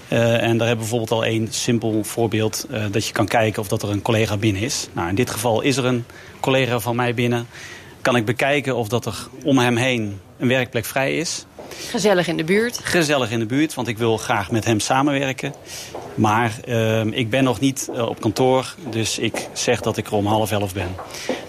en 0.09 0.57
daar 0.57 0.67
hebben 0.67 0.69
we 0.69 0.75
bijvoorbeeld 0.75 1.11
al 1.11 1.25
één 1.25 1.47
simpel 1.53 2.03
voorbeeld... 2.03 2.67
dat 2.91 3.07
je 3.07 3.13
kan 3.13 3.27
kijken 3.27 3.61
of 3.61 3.67
dat 3.67 3.83
er 3.83 3.89
een 3.89 4.01
collega 4.01 4.37
binnen 4.37 4.61
is. 4.61 4.87
Nou, 4.93 5.09
in 5.09 5.15
dit 5.15 5.29
geval 5.29 5.61
is 5.61 5.77
er 5.77 5.85
een 5.85 6.05
collega 6.39 6.79
van 6.79 6.95
mij 6.95 7.13
binnen 7.13 7.47
kan 8.07 8.15
ik 8.15 8.25
bekijken 8.25 8.75
of 8.75 8.87
dat 8.87 9.05
er 9.05 9.27
om 9.43 9.57
hem 9.57 9.75
heen 9.75 10.19
een 10.37 10.47
werkplek 10.47 10.85
vrij 10.85 11.17
is. 11.17 11.45
Gezellig 11.89 12.27
in 12.27 12.37
de 12.37 12.43
buurt. 12.43 12.79
Gezellig 12.83 13.31
in 13.31 13.39
de 13.39 13.45
buurt, 13.45 13.73
want 13.73 13.87
ik 13.87 13.97
wil 13.97 14.17
graag 14.17 14.51
met 14.51 14.65
hem 14.65 14.79
samenwerken. 14.79 15.53
Maar 16.15 16.51
uh, 16.67 17.05
ik 17.05 17.29
ben 17.29 17.43
nog 17.43 17.59
niet 17.59 17.89
uh, 17.93 18.07
op 18.07 18.21
kantoor, 18.21 18.75
dus 18.89 19.19
ik 19.19 19.47
zeg 19.53 19.81
dat 19.81 19.97
ik 19.97 20.07
er 20.07 20.13
om 20.13 20.25
half 20.25 20.51
elf 20.51 20.73
ben. 20.73 20.95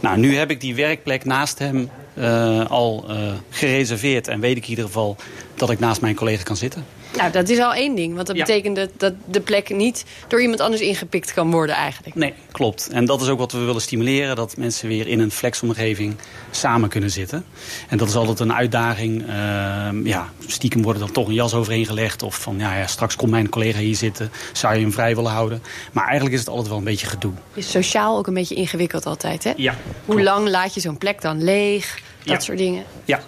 Nou, 0.00 0.18
nu 0.18 0.36
heb 0.36 0.50
ik 0.50 0.60
die 0.60 0.74
werkplek 0.74 1.24
naast 1.24 1.58
hem 1.58 1.90
uh, 2.14 2.66
al 2.70 3.04
gereserveerd. 3.50 4.28
En 4.28 4.40
weet 4.40 4.56
ik 4.56 4.62
in 4.62 4.70
ieder 4.70 4.84
geval 4.84 5.16
dat 5.54 5.70
ik 5.70 5.78
naast 5.78 6.00
mijn 6.00 6.14
collega 6.14 6.42
kan 6.42 6.56
zitten. 6.56 6.84
Nou, 7.18 7.32
dat 7.32 7.48
is 7.48 7.58
al 7.58 7.74
één 7.74 7.94
ding. 7.94 8.14
Want 8.14 8.26
dat 8.26 8.36
betekent 8.36 8.76
dat, 8.76 8.90
dat 8.96 9.12
de 9.24 9.40
plek 9.40 9.70
niet 9.74 10.04
door 10.28 10.40
iemand 10.40 10.60
anders 10.60 10.82
ingepikt 10.82 11.32
kan 11.32 11.50
worden 11.50 11.74
eigenlijk. 11.74 12.14
Nee, 12.14 12.34
klopt. 12.52 12.88
En 12.88 13.04
dat 13.04 13.20
is 13.20 13.28
ook 13.28 13.38
wat 13.38 13.52
we 13.52 13.58
willen 13.58 13.80
stimuleren. 13.80 14.36
Dat 14.36 14.56
mensen 14.56 14.88
weer 14.88 15.06
in 15.06 15.20
een 15.20 15.30
flexomgeving 15.30 16.14
samen 16.50 16.88
kunnen 16.88 17.10
zitten. 17.10 17.44
En 17.88 17.98
dat 17.98 18.08
is 18.08 18.14
altijd 18.14 18.40
een 18.40 18.52
uitdaging. 18.52 19.22
Uh, 19.28 20.04
ja, 20.04 20.28
stiekem 20.46 20.82
wordt 20.82 20.98
er 20.98 21.04
dan 21.04 21.14
toch 21.14 21.28
een 21.28 21.34
jas 21.34 21.54
overheen 21.54 21.86
gelegd. 21.86 22.22
Of 22.22 22.36
van, 22.40 22.58
ja, 22.58 22.76
ja, 22.76 22.86
straks 22.86 23.16
komt 23.16 23.30
mijn 23.30 23.48
collega 23.48 23.78
hier 23.78 23.96
zitten. 23.96 24.30
Zou 24.52 24.74
je 24.74 24.80
hem 24.80 24.92
vrij 24.92 25.14
willen 25.14 25.32
houden? 25.32 25.62
Maar 25.92 26.04
eigenlijk 26.04 26.34
is 26.34 26.40
het 26.40 26.48
altijd 26.48 26.68
wel 26.68 26.78
een 26.78 26.84
beetje 26.84 27.06
gedoe. 27.06 27.32
Is 27.54 27.70
sociaal 27.70 28.18
ook 28.18 28.26
een 28.26 28.34
beetje 28.34 28.54
ingewikkeld 28.54 29.06
altijd, 29.06 29.44
hè? 29.44 29.52
Ja. 29.56 29.74
Hoe 30.04 30.22
lang 30.22 30.48
laat 30.48 30.74
je 30.74 30.80
zo'n 30.80 30.98
plek 30.98 31.20
dan 31.20 31.44
leeg? 31.44 32.00
Dat 32.18 32.36
ja. 32.36 32.40
soort 32.40 32.58
dingen. 32.58 32.84
Ja, 33.04 33.20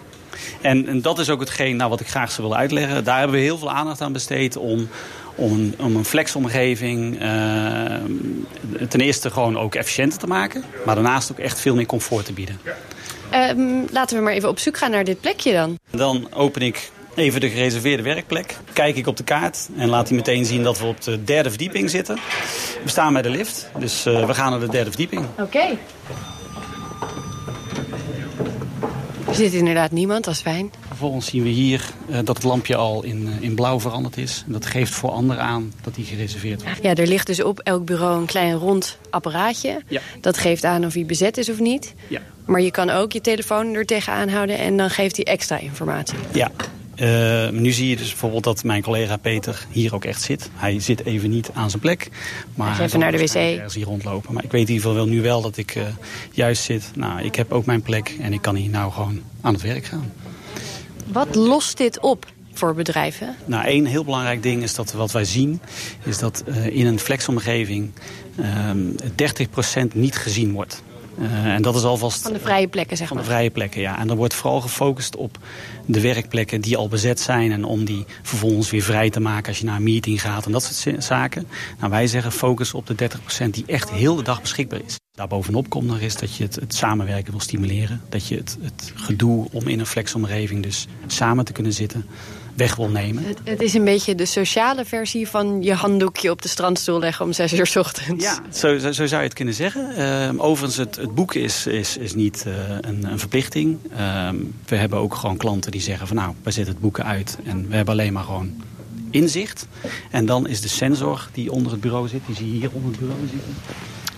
en, 0.61 0.87
en, 0.87 1.03
dat 1.03 1.19
is 1.19 1.31
ook 1.31 1.41
hetgeen 1.41 1.77
nou, 1.77 1.91
wat 1.91 2.01
ik 2.01 2.09
graag 2.09 2.31
zou 2.31 2.43
willen 2.43 2.63
uitleggen. 2.63 3.05
Daar 3.05 3.19
hebben 3.19 3.37
we 3.37 3.43
heel 3.43 3.59
veel 3.59 3.71
aandacht 3.71 4.01
aan 4.01 4.13
besteed 4.13 4.57
om, 4.57 4.89
om 5.35 5.53
een, 5.53 5.75
om 5.79 5.97
een 5.97 6.05
flexomgeving 6.05 7.23
uh, 7.23 7.29
ten 8.89 9.01
eerste 9.01 9.31
gewoon 9.31 9.59
ook 9.59 9.75
efficiënter 9.75 10.19
te 10.19 10.27
maken. 10.27 10.65
Maar 10.85 10.95
daarnaast 10.95 11.33
ook 11.33 11.39
echt 11.39 11.61
veel 11.61 11.75
meer 11.75 11.87
comfort 11.87 12.25
te 12.25 12.33
bieden. 12.33 12.61
Um, 13.35 13.87
laten 13.91 14.17
we 14.17 14.23
maar 14.23 14.33
even 14.33 14.49
op 14.49 14.59
zoek 14.59 14.77
gaan 14.77 14.91
naar 14.91 15.05
dit 15.05 15.21
plekje 15.21 15.53
dan. 15.53 15.79
Dan 15.91 16.29
open 16.33 16.63
ik 16.63 16.91
even 17.15 17.41
de 17.41 17.51
gereserveerde 17.51 18.03
werkplek. 18.03 18.57
Kijk 18.73 18.97
ik 18.97 19.07
op 19.07 19.17
de 19.17 19.25
kaart 19.25 19.69
en 19.77 19.89
laat 19.89 20.09
hij 20.09 20.17
meteen 20.17 20.45
zien 20.45 20.63
dat 20.63 20.79
we 20.79 20.87
op 20.87 21.01
de 21.01 21.25
derde 21.25 21.49
verdieping 21.49 21.91
zitten. 21.91 22.19
We 22.85 22.91
staan 22.91 23.13
bij 23.13 23.23
de 23.23 23.31
lift, 23.31 23.71
dus 23.79 24.07
uh, 24.07 24.27
we 24.27 24.35
gaan 24.35 24.51
naar 24.51 24.61
de 24.61 24.69
derde 24.69 24.91
verdieping. 24.91 25.25
Oké. 25.33 25.43
Okay. 25.43 25.79
Er 29.31 29.37
zit 29.37 29.53
inderdaad 29.53 29.91
niemand, 29.91 30.25
dat 30.25 30.35
is 30.35 30.41
fijn. 30.41 30.73
Vervolgens 30.87 31.27
zien 31.27 31.43
we 31.43 31.49
hier 31.49 31.85
uh, 32.09 32.17
dat 32.25 32.37
het 32.37 32.43
lampje 32.43 32.77
al 32.77 33.03
in, 33.03 33.23
uh, 33.27 33.43
in 33.43 33.55
blauw 33.55 33.81
veranderd 33.81 34.17
is. 34.17 34.43
En 34.47 34.53
dat 34.53 34.67
geeft 34.67 34.93
voor 34.93 35.11
anderen 35.11 35.43
aan 35.43 35.73
dat 35.83 35.95
die 35.95 36.05
gereserveerd 36.05 36.63
wordt. 36.63 36.79
Ja, 36.83 36.95
er 36.95 37.07
ligt 37.07 37.27
dus 37.27 37.43
op 37.43 37.59
elk 37.59 37.85
bureau 37.85 38.21
een 38.21 38.27
klein 38.27 38.55
rond 38.55 38.99
apparaatje. 39.11 39.83
Ja. 39.89 40.01
Dat 40.21 40.39
geeft 40.39 40.65
aan 40.65 40.85
of 40.85 40.95
hij 40.95 41.07
bezet 41.07 41.37
is 41.37 41.51
of 41.51 41.59
niet. 41.59 41.95
Ja. 42.09 42.21
Maar 42.45 42.61
je 42.61 42.71
kan 42.71 42.91
ook 42.91 43.13
je 43.13 43.21
telefoon 43.21 43.75
er 43.75 43.87
tegenaan 43.87 44.29
houden 44.29 44.59
en 44.59 44.77
dan 44.77 44.91
geeft 44.91 45.17
hij 45.17 45.25
extra 45.25 45.59
informatie. 45.59 46.19
Ja, 46.33 46.51
uh, 47.01 47.49
nu 47.49 47.73
zie 47.73 47.89
je 47.89 47.97
dus 47.97 48.09
bijvoorbeeld 48.09 48.45
dat 48.45 48.65
mijn 48.65 48.83
collega 48.83 49.17
Peter 49.17 49.67
hier 49.71 49.95
ook 49.95 50.05
echt 50.05 50.23
zit. 50.23 50.51
Hij 50.55 50.81
zit 50.81 51.05
even 51.05 51.31
niet 51.31 51.51
aan 51.55 51.71
zijn 51.71 51.83
plek. 51.83 52.09
Maar 52.55 52.77
hij 52.77 52.87
even 52.87 52.99
naar 52.99 53.13
de 53.13 53.19
wc. 53.19 53.35
Ergens 53.35 53.75
hier 53.75 53.85
rondlopen. 53.85 54.35
Maar 54.35 54.45
ik 54.45 54.51
weet 54.51 54.69
in 54.69 54.75
ieder 54.75 54.89
geval 54.89 55.05
wel 55.05 55.15
nu 55.15 55.23
wel 55.23 55.43
dat 55.43 55.57
ik 55.57 55.75
uh, 55.75 55.83
juist 56.33 56.63
zit. 56.63 56.91
Nou, 56.95 57.23
ik 57.23 57.35
heb 57.35 57.53
ook 57.53 57.65
mijn 57.65 57.83
plek 57.83 58.17
en 58.21 58.33
ik 58.33 58.43
kan 58.43 58.55
hier 58.55 58.71
nou 58.71 58.93
gewoon 58.93 59.21
aan 59.41 59.53
het 59.53 59.63
werk 59.63 59.85
gaan. 59.85 60.13
Wat 61.07 61.35
lost 61.35 61.77
dit 61.77 62.01
op? 62.01 62.27
voor 62.53 62.75
bedrijven? 62.75 63.37
Nou, 63.45 63.65
één 63.65 63.85
heel 63.85 64.05
belangrijk 64.05 64.43
ding 64.43 64.63
is 64.63 64.75
dat 64.75 64.93
wat 64.93 65.13
wij 65.13 65.25
zien... 65.25 65.61
is 66.05 66.19
dat 66.19 66.45
uh, 66.49 66.67
in 66.67 66.87
een 66.87 66.99
flexomgeving 66.99 67.91
uh, 68.41 68.71
30% 69.83 69.93
niet 69.93 70.17
gezien 70.17 70.53
wordt. 70.53 70.83
Uh, 71.21 71.45
en 71.45 71.63
dat 71.63 71.75
is 71.75 71.83
alvast... 71.83 72.23
Van 72.23 72.33
de 72.33 72.39
vrije 72.39 72.69
plekken, 72.69 72.97
zeg 72.97 73.09
maar. 73.09 73.19
Van 73.19 73.27
de 73.27 73.33
vrije 73.33 73.51
plekken, 73.51 73.81
ja. 73.81 73.99
En 73.99 74.11
er 74.11 74.17
wordt 74.17 74.35
vooral 74.35 74.61
gefocust 74.61 75.17
op 75.17 75.39
de 75.87 76.01
werkplekken 76.01 76.61
die 76.61 76.77
al 76.77 76.89
bezet 76.89 77.21
zijn... 77.21 77.53
en 77.53 77.65
om 77.65 77.85
die 77.85 78.05
vervolgens 78.23 78.71
weer 78.71 78.83
vrij 78.83 79.11
te 79.11 79.21
maken 79.21 79.49
als 79.49 79.59
je 79.59 79.65
naar 79.65 79.77
een 79.77 79.83
meeting 79.83 80.21
gaat 80.21 80.47
en 80.47 80.53
dat 80.53 80.63
soort 80.63 81.05
zaken. 81.05 81.47
Nou, 81.79 81.91
wij 81.91 82.07
zeggen 82.07 82.33
focus 82.33 82.75
op 82.75 82.87
de 82.87 82.95
30% 83.45 83.51
die 83.51 83.65
echt 83.67 83.91
heel 83.91 84.17
de 84.17 84.23
dag 84.23 84.41
beschikbaar 84.41 84.81
is. 84.87 84.99
Daarbovenop 85.13 85.69
komt 85.69 85.87
nog 85.87 86.01
eens 86.01 86.17
dat 86.17 86.37
je 86.37 86.45
het, 86.45 86.55
het 86.55 86.75
samenwerken 86.75 87.31
wil 87.31 87.41
stimuleren. 87.41 88.01
Dat 88.09 88.27
je 88.27 88.37
het, 88.37 88.59
het 88.61 88.93
gedoe 88.95 89.47
om 89.53 89.69
in 89.69 89.81
een 89.81 89.87
flexomgeving 89.87 90.63
dus 90.63 90.87
samen 91.07 91.45
te 91.45 91.53
kunnen 91.53 91.73
zitten 91.73 92.05
weg 92.55 92.77
wil 92.77 92.89
nemen. 92.89 93.25
Het, 93.25 93.39
het, 93.45 93.61
is 93.61 93.75
een 93.75 93.85
beetje 93.85 94.15
de 94.15 94.25
sociale 94.25 94.85
versie 94.85 95.29
van 95.29 95.63
je 95.63 95.75
handdoekje 95.75 96.31
op 96.31 96.43
de 96.43 96.49
strandstoel 96.49 96.99
leggen 96.99 97.25
om 97.25 97.33
zes 97.33 97.53
uur 97.53 97.67
s 97.67 97.77
ochtends. 97.77 98.25
Ja, 98.25 98.41
zo, 98.53 98.79
zo, 98.79 98.93
zo 98.93 99.07
zou 99.07 99.21
je 99.21 99.27
het 99.27 99.37
kunnen 99.37 99.55
zeggen. 99.55 99.93
Uh, 99.99 100.45
overigens, 100.45 100.77
het, 100.77 100.97
het 100.97 101.15
boek 101.15 101.35
is, 101.35 101.67
is, 101.67 101.97
is 101.97 102.15
niet 102.15 102.45
uh, 102.47 102.55
een, 102.81 103.05
een, 103.05 103.19
verplichting. 103.19 103.79
Uh, 103.93 104.29
we 104.67 104.77
hebben 104.77 104.99
ook 104.99 105.15
gewoon 105.15 105.37
klanten 105.37 105.71
die 105.71 105.81
zeggen 105.81 106.07
van 106.07 106.17
nou, 106.17 106.35
wij 106.43 106.53
zetten 106.53 106.73
het 106.73 106.83
boeken 106.83 107.05
uit 107.05 107.39
en 107.45 107.69
we 107.69 107.77
hebben 107.77 107.95
alleen 107.95 108.13
maar 108.13 108.25
gewoon 108.25 108.63
inzicht. 109.11 109.67
En 110.11 110.27
dan 110.27 110.49
is 110.49 110.61
de 110.61 110.69
sensor 110.69 111.29
die 111.33 111.53
onder 111.53 111.73
het 111.73 111.81
bureau 111.81 112.09
zit, 112.09 112.21
die 112.27 112.37
zie 112.37 112.53
je 112.53 112.59
hier 112.59 112.71
onder 112.73 112.91
het 112.91 113.01
bureau 113.01 113.21
zitten. 113.21 113.55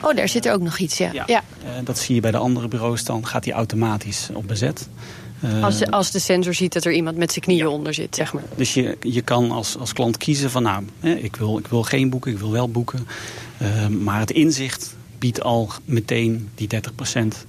Oh, 0.02 0.16
daar 0.16 0.28
zit 0.28 0.46
er 0.46 0.52
ook 0.52 0.60
nog 0.60 0.78
iets, 0.78 0.98
ja. 0.98 1.10
ja. 1.12 1.26
Uh, 1.26 1.70
dat 1.84 1.98
zie 1.98 2.14
je 2.14 2.20
bij 2.20 2.30
de 2.30 2.36
andere 2.36 2.68
bureaus, 2.68 3.04
dan 3.04 3.26
gaat 3.26 3.44
die 3.44 3.52
automatisch 3.52 4.28
op 4.32 4.48
bezet. 4.48 4.88
Uh, 5.44 5.64
als, 5.64 5.78
de, 5.78 5.90
als 5.90 6.10
de 6.10 6.18
sensor 6.18 6.54
ziet 6.54 6.72
dat 6.72 6.84
er 6.84 6.92
iemand 6.92 7.16
met 7.16 7.32
zijn 7.32 7.44
knieën 7.44 7.66
onder 7.66 7.94
zit, 7.94 8.14
zeg 8.14 8.32
maar. 8.32 8.42
Dus 8.56 8.74
je, 8.74 8.96
je 9.00 9.22
kan 9.22 9.50
als, 9.50 9.78
als 9.78 9.92
klant 9.92 10.16
kiezen 10.16 10.50
van, 10.50 10.62
nou, 10.62 10.84
ik 11.00 11.36
wil, 11.36 11.58
ik 11.58 11.66
wil 11.66 11.82
geen 11.82 12.10
boeken, 12.10 12.32
ik 12.32 12.38
wil 12.38 12.50
wel 12.50 12.68
boeken. 12.68 13.06
Uh, 13.62 13.86
maar 13.86 14.20
het 14.20 14.30
inzicht 14.30 14.96
biedt 15.18 15.42
al 15.42 15.70
meteen 15.84 16.50
die 16.54 16.68
30 16.68 16.94
procent. 16.94 17.46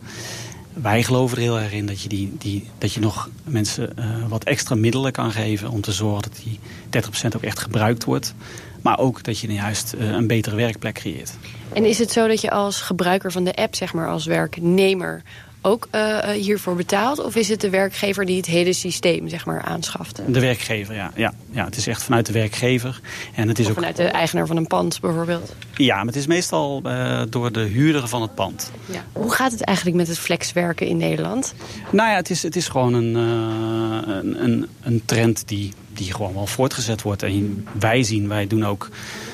Wij 0.73 1.03
geloven 1.03 1.37
er 1.37 1.43
heel 1.43 1.59
erg 1.59 1.71
in 1.71 1.85
dat 1.85 2.01
je, 2.01 2.09
die, 2.09 2.33
die, 2.37 2.69
dat 2.77 2.93
je 2.93 2.99
nog 2.99 3.29
mensen 3.43 3.93
uh, 3.99 4.05
wat 4.27 4.43
extra 4.43 4.75
middelen 4.75 5.11
kan 5.11 5.31
geven... 5.31 5.69
om 5.69 5.81
te 5.81 5.91
zorgen 5.91 6.21
dat 6.21 6.41
die 6.43 6.59
30% 7.03 7.35
ook 7.35 7.41
echt 7.41 7.59
gebruikt 7.59 8.03
wordt. 8.03 8.33
Maar 8.81 8.99
ook 8.99 9.23
dat 9.23 9.39
je 9.39 9.53
juist 9.53 9.93
uh, 9.97 10.11
een 10.11 10.27
betere 10.27 10.55
werkplek 10.55 10.93
creëert. 10.93 11.33
En 11.73 11.85
is 11.85 11.97
het 11.97 12.11
zo 12.11 12.27
dat 12.27 12.41
je 12.41 12.51
als 12.51 12.81
gebruiker 12.81 13.31
van 13.31 13.43
de 13.43 13.55
app, 13.55 13.75
zeg 13.75 13.93
maar 13.93 14.07
als 14.07 14.25
werknemer 14.25 15.23
ook 15.65 15.87
uh, 15.91 16.19
hiervoor 16.19 16.75
betaalt? 16.75 17.23
Of 17.23 17.35
is 17.35 17.49
het 17.49 17.61
de 17.61 17.69
werkgever 17.69 18.25
die 18.25 18.37
het 18.37 18.45
hele 18.45 18.73
systeem 18.73 19.29
zeg 19.29 19.45
maar, 19.45 19.61
aanschaft? 19.61 20.21
De 20.27 20.39
werkgever, 20.39 20.95
ja. 20.95 21.11
ja. 21.15 21.33
ja 21.51 21.65
het 21.65 21.77
is 21.77 21.87
echt 21.87 22.03
vanuit 22.03 22.25
de 22.25 22.33
werkgever. 22.33 23.01
En 23.35 23.47
het 23.47 23.59
is 23.59 23.65
of 23.65 23.71
ook... 23.71 23.77
vanuit 23.77 23.95
de 23.95 24.03
eigenaar 24.03 24.47
van 24.47 24.57
een 24.57 24.67
pand 24.67 24.99
bijvoorbeeld? 24.99 25.55
Ja, 25.75 25.95
maar 25.95 26.05
het 26.05 26.15
is 26.15 26.27
meestal 26.27 26.81
uh, 26.85 27.21
door 27.29 27.51
de 27.51 27.59
huurder 27.59 28.07
van 28.07 28.21
het 28.21 28.35
pand. 28.35 28.71
Ja. 28.85 29.03
Hoe 29.11 29.33
gaat 29.33 29.51
het 29.51 29.61
eigenlijk 29.61 29.97
met 29.97 30.07
het 30.07 30.19
flexwerken 30.19 30.87
in 30.87 30.97
Nederland? 30.97 31.53
Nou 31.91 32.09
ja, 32.09 32.15
het 32.15 32.29
is, 32.29 32.43
het 32.43 32.55
is 32.55 32.67
gewoon 32.67 32.93
een, 32.93 33.15
uh, 33.15 34.13
een, 34.15 34.43
een, 34.43 34.67
een 34.81 35.01
trend 35.05 35.47
die, 35.47 35.73
die 35.97 36.13
gewoon 36.13 36.33
wel 36.33 36.47
voortgezet 36.47 37.01
wordt. 37.01 37.23
En 37.23 37.67
wij 37.79 38.03
zien, 38.03 38.27
wij 38.27 38.47
doen 38.47 38.65
ook 38.65 38.89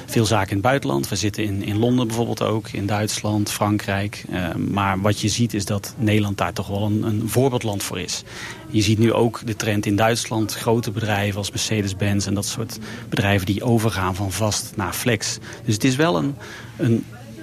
veel 0.05 0.25
zaken 0.25 0.49
in 0.49 0.55
het 0.57 0.65
buitenland. 0.65 1.09
We 1.09 1.15
zitten 1.15 1.43
in, 1.43 1.63
in 1.63 1.77
Londen 1.77 2.07
bijvoorbeeld 2.07 2.41
ook, 2.41 2.69
in 2.69 2.85
Duitsland, 2.85 3.51
Frankrijk. 3.51 4.25
Uh, 4.29 4.55
maar 4.55 5.01
wat 5.01 5.19
je 5.19 5.27
ziet 5.27 5.53
is 5.53 5.65
dat 5.65 5.95
Nederland 5.97 6.37
daar 6.37 6.53
toch 6.53 6.67
wel 6.67 6.83
een, 6.83 7.03
een 7.03 7.29
voorbeeldland 7.29 7.83
voor 7.83 7.99
is. 7.99 8.23
Je 8.69 8.81
ziet 8.81 8.99
nu 8.99 9.13
ook 9.13 9.41
de 9.45 9.55
trend 9.55 9.85
in 9.85 9.95
Duitsland. 9.95 10.53
Grote 10.53 10.91
bedrijven 10.91 11.37
als 11.37 11.49
Mercedes-Benz 11.49 12.27
en 12.27 12.33
dat 12.33 12.45
soort 12.45 12.79
bedrijven 13.09 13.45
die 13.45 13.63
overgaan 13.63 14.15
van 14.15 14.31
vast 14.31 14.71
naar 14.75 14.93
flex. 14.93 15.37
Dus 15.65 15.73
het 15.73 15.83
is 15.83 15.95
wel 15.95 16.17
een, 16.17 16.35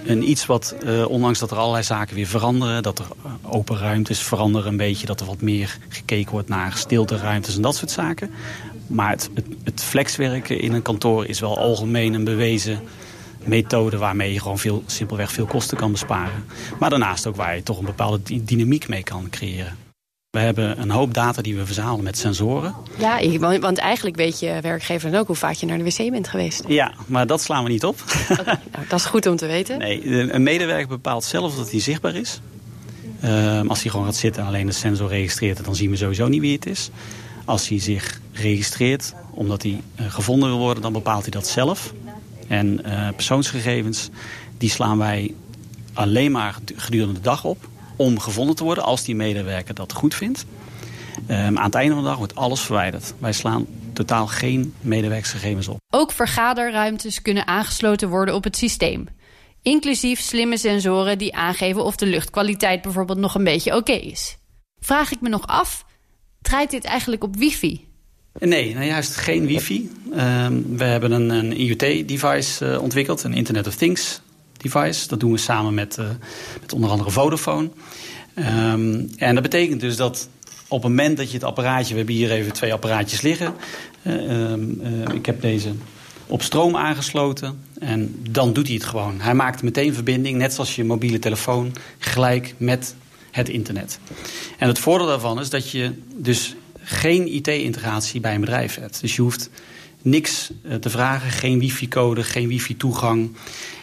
een, 0.04 0.30
iets 0.30 0.46
wat, 0.46 0.74
uh, 0.84 1.08
ondanks 1.08 1.38
dat 1.38 1.50
er 1.50 1.56
allerlei 1.56 1.84
zaken 1.84 2.14
weer 2.14 2.26
veranderen... 2.26 2.82
dat 2.82 2.98
er 2.98 3.06
open 3.42 3.78
ruimtes 3.78 4.20
veranderen 4.20 4.68
een 4.68 4.76
beetje... 4.76 5.06
dat 5.06 5.20
er 5.20 5.26
wat 5.26 5.40
meer 5.40 5.78
gekeken 5.88 6.32
wordt 6.32 6.48
naar 6.48 6.72
stilteruimtes 6.76 7.56
en 7.56 7.62
dat 7.62 7.76
soort 7.76 7.90
zaken. 7.90 8.30
Maar 8.86 9.10
het, 9.10 9.30
het, 9.34 9.46
het 9.64 9.82
flexwerken 9.82 10.60
in 10.60 10.72
een 10.72 10.82
kantoor 10.82 11.26
is 11.26 11.40
wel 11.40 11.58
algemeen 11.58 12.14
een 12.14 12.24
bewezen 12.24 12.80
methode 13.44 13.98
waarmee 13.98 14.32
je 14.32 14.40
gewoon 14.40 14.58
veel, 14.58 14.82
simpelweg 14.86 15.32
veel 15.32 15.46
kosten 15.46 15.76
kan 15.76 15.92
besparen. 15.92 16.44
Maar 16.78 16.90
daarnaast 16.90 17.26
ook 17.26 17.36
waar 17.36 17.56
je 17.56 17.62
toch 17.62 17.78
een 17.78 17.84
bepaalde 17.84 18.42
dynamiek 18.44 18.88
mee 18.88 19.02
kan 19.02 19.30
creëren. 19.30 19.76
We 20.30 20.42
hebben 20.42 20.80
een 20.80 20.90
hoop 20.90 21.14
data 21.14 21.42
die 21.42 21.56
we 21.56 21.66
verzamelen 21.66 22.04
met 22.04 22.18
sensoren. 22.18 22.74
Ja, 22.98 23.38
want 23.58 23.78
eigenlijk 23.78 24.16
weet 24.16 24.40
je 24.40 24.58
werkgever 24.62 25.10
dan 25.10 25.20
ook 25.20 25.26
hoe 25.26 25.36
vaak 25.36 25.54
je 25.54 25.66
naar 25.66 25.78
de 25.78 25.84
wc 25.84 26.10
bent 26.10 26.28
geweest. 26.28 26.64
Ja, 26.66 26.92
maar 27.06 27.26
dat 27.26 27.42
slaan 27.42 27.64
we 27.64 27.70
niet 27.70 27.84
op. 27.84 28.04
Okay, 28.30 28.44
nou, 28.44 28.86
dat 28.88 28.98
is 28.98 29.04
goed 29.04 29.26
om 29.26 29.36
te 29.36 29.46
weten. 29.46 29.78
Nee, 29.78 30.32
een 30.32 30.42
medewerker 30.42 30.88
bepaalt 30.88 31.24
zelf 31.24 31.56
dat 31.56 31.70
hij 31.70 31.80
zichtbaar 31.80 32.14
is. 32.14 32.40
Um, 33.24 33.68
als 33.68 33.82
hij 33.82 33.90
gewoon 33.90 34.06
gaat 34.06 34.16
zitten 34.16 34.42
en 34.42 34.48
alleen 34.48 34.66
de 34.66 34.72
sensor 34.72 35.08
registreert... 35.08 35.64
dan 35.64 35.76
zien 35.76 35.90
we 35.90 35.96
sowieso 35.96 36.28
niet 36.28 36.40
wie 36.40 36.54
het 36.54 36.66
is. 36.66 36.90
Als 37.46 37.68
hij 37.68 37.78
zich 37.78 38.20
registreert 38.32 39.14
omdat 39.30 39.62
hij 39.62 39.80
uh, 40.00 40.06
gevonden 40.10 40.48
wil 40.48 40.58
worden, 40.58 40.82
dan 40.82 40.92
bepaalt 40.92 41.22
hij 41.22 41.30
dat 41.30 41.48
zelf. 41.48 41.92
En 42.48 42.80
uh, 42.86 43.08
persoonsgegevens, 43.14 44.08
die 44.58 44.70
slaan 44.70 44.98
wij 44.98 45.34
alleen 45.92 46.32
maar 46.32 46.58
gedurende 46.76 47.14
de 47.14 47.20
dag 47.20 47.44
op 47.44 47.68
om 47.96 48.18
gevonden 48.20 48.56
te 48.56 48.64
worden 48.64 48.84
als 48.84 49.04
die 49.04 49.14
medewerker 49.14 49.74
dat 49.74 49.92
goed 49.92 50.14
vindt. 50.14 50.46
Um, 51.30 51.58
aan 51.58 51.64
het 51.64 51.74
einde 51.74 51.94
van 51.94 52.02
de 52.02 52.08
dag 52.08 52.18
wordt 52.18 52.34
alles 52.34 52.60
verwijderd. 52.60 53.14
Wij 53.18 53.32
slaan 53.32 53.66
totaal 53.92 54.26
geen 54.26 54.74
medewerkersgegevens 54.80 55.68
op. 55.68 55.78
Ook 55.90 56.12
vergaderruimtes 56.12 57.22
kunnen 57.22 57.46
aangesloten 57.46 58.08
worden 58.08 58.34
op 58.34 58.44
het 58.44 58.56
systeem. 58.56 59.08
Inclusief 59.62 60.20
slimme 60.20 60.58
sensoren 60.58 61.18
die 61.18 61.34
aangeven 61.34 61.84
of 61.84 61.96
de 61.96 62.06
luchtkwaliteit 62.06 62.82
bijvoorbeeld 62.82 63.18
nog 63.18 63.34
een 63.34 63.44
beetje 63.44 63.76
oké 63.76 63.92
is. 63.92 64.38
Vraag 64.78 65.12
ik 65.12 65.20
me 65.20 65.28
nog 65.28 65.46
af, 65.46 65.84
draait 66.46 66.70
dit 66.70 66.84
eigenlijk 66.84 67.24
op 67.24 67.36
wifi? 67.36 67.84
Nee, 68.38 68.74
nou 68.74 68.86
juist 68.86 69.16
geen 69.16 69.46
wifi. 69.46 69.90
Um, 70.10 70.76
we 70.76 70.84
hebben 70.84 71.12
een, 71.12 71.30
een 71.30 71.56
IoT-device 71.60 72.66
uh, 72.66 72.82
ontwikkeld, 72.82 73.22
een 73.22 73.34
Internet 73.34 73.66
of 73.66 73.74
Things 73.74 74.20
device. 74.56 75.08
Dat 75.08 75.20
doen 75.20 75.32
we 75.32 75.38
samen 75.38 75.74
met, 75.74 75.96
uh, 75.98 76.06
met 76.60 76.72
onder 76.72 76.90
andere 76.90 77.10
Vodafone. 77.10 77.70
Um, 78.34 79.10
en 79.16 79.34
dat 79.34 79.42
betekent 79.42 79.80
dus 79.80 79.96
dat 79.96 80.28
op 80.68 80.82
het 80.82 80.90
moment 80.90 81.16
dat 81.16 81.28
je 81.28 81.34
het 81.34 81.44
apparaatje... 81.44 81.90
we 81.90 81.96
hebben 81.96 82.14
hier 82.14 82.30
even 82.30 82.52
twee 82.52 82.72
apparaatjes 82.72 83.20
liggen. 83.20 83.54
Uh, 84.02 84.50
um, 84.50 84.80
ik 85.14 85.26
heb 85.26 85.40
deze 85.40 85.72
op 86.26 86.42
stroom 86.42 86.76
aangesloten. 86.76 87.58
En 87.78 88.16
dan 88.30 88.52
doet 88.52 88.66
hij 88.66 88.74
het 88.74 88.84
gewoon. 88.84 89.20
Hij 89.20 89.34
maakt 89.34 89.62
meteen 89.62 89.94
verbinding, 89.94 90.38
net 90.38 90.52
zoals 90.54 90.76
je 90.76 90.84
mobiele 90.84 91.18
telefoon, 91.18 91.72
gelijk 91.98 92.54
met 92.56 92.94
het 93.36 93.48
internet. 93.48 93.98
En 94.58 94.68
het 94.68 94.78
voordeel 94.78 95.06
daarvan 95.06 95.40
is 95.40 95.50
dat 95.50 95.70
je 95.70 95.92
dus 96.16 96.54
geen 96.82 97.34
IT-integratie 97.34 98.20
bij 98.20 98.34
een 98.34 98.40
bedrijf 98.40 98.74
hebt. 98.74 99.00
Dus 99.00 99.16
je 99.16 99.22
hoeft 99.22 99.50
niks 100.02 100.50
te 100.80 100.90
vragen, 100.90 101.30
geen 101.30 101.58
wifi-code, 101.58 102.22
geen 102.22 102.48
wifi-toegang. 102.48 103.36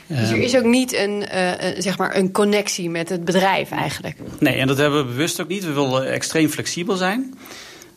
Dus 0.07 0.29
er 0.29 0.37
is 0.37 0.55
ook 0.55 0.63
niet 0.63 0.93
een, 0.93 1.25
uh, 1.33 1.51
zeg 1.77 1.97
maar 1.97 2.15
een 2.15 2.31
connectie 2.31 2.89
met 2.89 3.09
het 3.09 3.25
bedrijf 3.25 3.71
eigenlijk? 3.71 4.17
Nee, 4.39 4.55
en 4.55 4.67
dat 4.67 4.77
hebben 4.77 5.05
we 5.05 5.11
bewust 5.11 5.41
ook 5.41 5.47
niet. 5.47 5.65
We 5.65 5.71
willen 5.71 6.11
extreem 6.11 6.49
flexibel 6.49 6.95
zijn. 6.95 7.33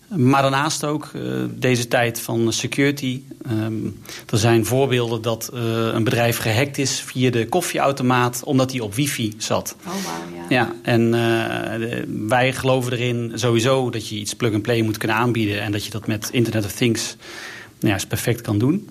Maar 0.08 0.42
daarnaast 0.42 0.84
ook 0.84 1.10
uh, 1.16 1.44
deze 1.50 1.88
tijd 1.88 2.20
van 2.20 2.52
security. 2.52 3.22
Um, 3.50 4.00
er 4.30 4.38
zijn 4.38 4.66
voorbeelden 4.66 5.22
dat 5.22 5.50
uh, 5.54 5.60
een 5.92 6.04
bedrijf 6.04 6.38
gehackt 6.38 6.78
is 6.78 7.00
via 7.00 7.30
de 7.30 7.48
koffieautomaat... 7.48 8.42
omdat 8.44 8.72
hij 8.72 8.80
op 8.80 8.94
wifi 8.94 9.34
zat. 9.38 9.76
Oh, 9.86 9.92
wow, 9.92 10.02
ja. 10.34 10.44
ja 10.48 10.74
en 10.82 11.02
uh, 11.02 11.10
de, 11.10 12.24
wij 12.28 12.52
geloven 12.52 12.92
erin 12.92 13.32
sowieso 13.34 13.90
dat 13.90 14.08
je 14.08 14.16
iets 14.16 14.34
plug-and-play 14.34 14.82
moet 14.82 14.98
kunnen 14.98 15.16
aanbieden... 15.16 15.60
en 15.60 15.72
dat 15.72 15.84
je 15.84 15.90
dat 15.90 16.06
met 16.06 16.28
Internet 16.32 16.64
of 16.64 16.72
Things 16.72 17.16
nou 17.80 17.98
ja, 17.98 18.06
perfect 18.08 18.40
kan 18.40 18.58
doen. 18.58 18.88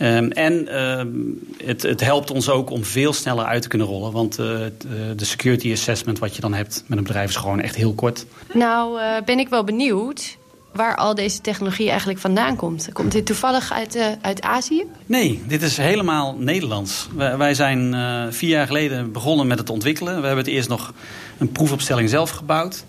Um, 0.00 0.30
en 0.30 0.82
um, 0.82 1.40
het, 1.64 1.82
het, 1.82 2.00
helpt 2.00 2.30
ons 2.30 2.48
ook 2.48 2.70
om 2.70 2.84
veel 2.84 3.12
sneller 3.12 3.44
uit 3.44 3.62
te 3.62 3.68
kunnen 3.68 3.86
rollen. 3.86 4.12
Want 4.12 4.38
uh, 4.38 4.46
de 5.16 5.24
security 5.24 5.72
assessment 5.72 6.18
wat 6.18 6.34
je 6.34 6.40
dan 6.40 6.54
hebt 6.54 6.84
met 6.86 6.98
een 6.98 7.04
bedrijf 7.04 7.28
is 7.28 7.36
gewoon 7.36 7.60
echt 7.60 7.74
heel 7.74 7.94
kort. 7.94 8.26
Nou, 8.52 9.00
uh, 9.00 9.16
ben 9.24 9.38
ik 9.38 9.48
wel 9.48 9.64
benieuwd 9.64 10.37
waar 10.72 10.96
al 10.96 11.14
deze 11.14 11.40
technologie 11.40 11.88
eigenlijk 11.88 12.18
vandaan 12.18 12.56
komt. 12.56 12.88
Komt 12.92 13.12
dit 13.12 13.26
toevallig 13.26 13.72
uit, 13.72 13.96
uh, 13.96 14.06
uit 14.20 14.42
Azië? 14.42 14.84
Nee, 15.06 15.42
dit 15.46 15.62
is 15.62 15.76
helemaal 15.76 16.34
Nederlands. 16.38 17.08
Wij, 17.14 17.54
zijn 17.54 17.94
uh, 17.94 18.24
vier 18.30 18.50
jaar 18.50 18.66
geleden 18.66 19.12
begonnen 19.12 19.46
met 19.46 19.58
het 19.58 19.70
ontwikkelen. 19.70 20.20
We 20.20 20.26
hebben 20.26 20.44
het 20.44 20.54
eerst 20.54 20.68
nog 20.68 20.92
een 21.38 21.52
proefopstelling 21.52 22.08
zelf 22.08 22.30
gebouwd. 22.30 22.84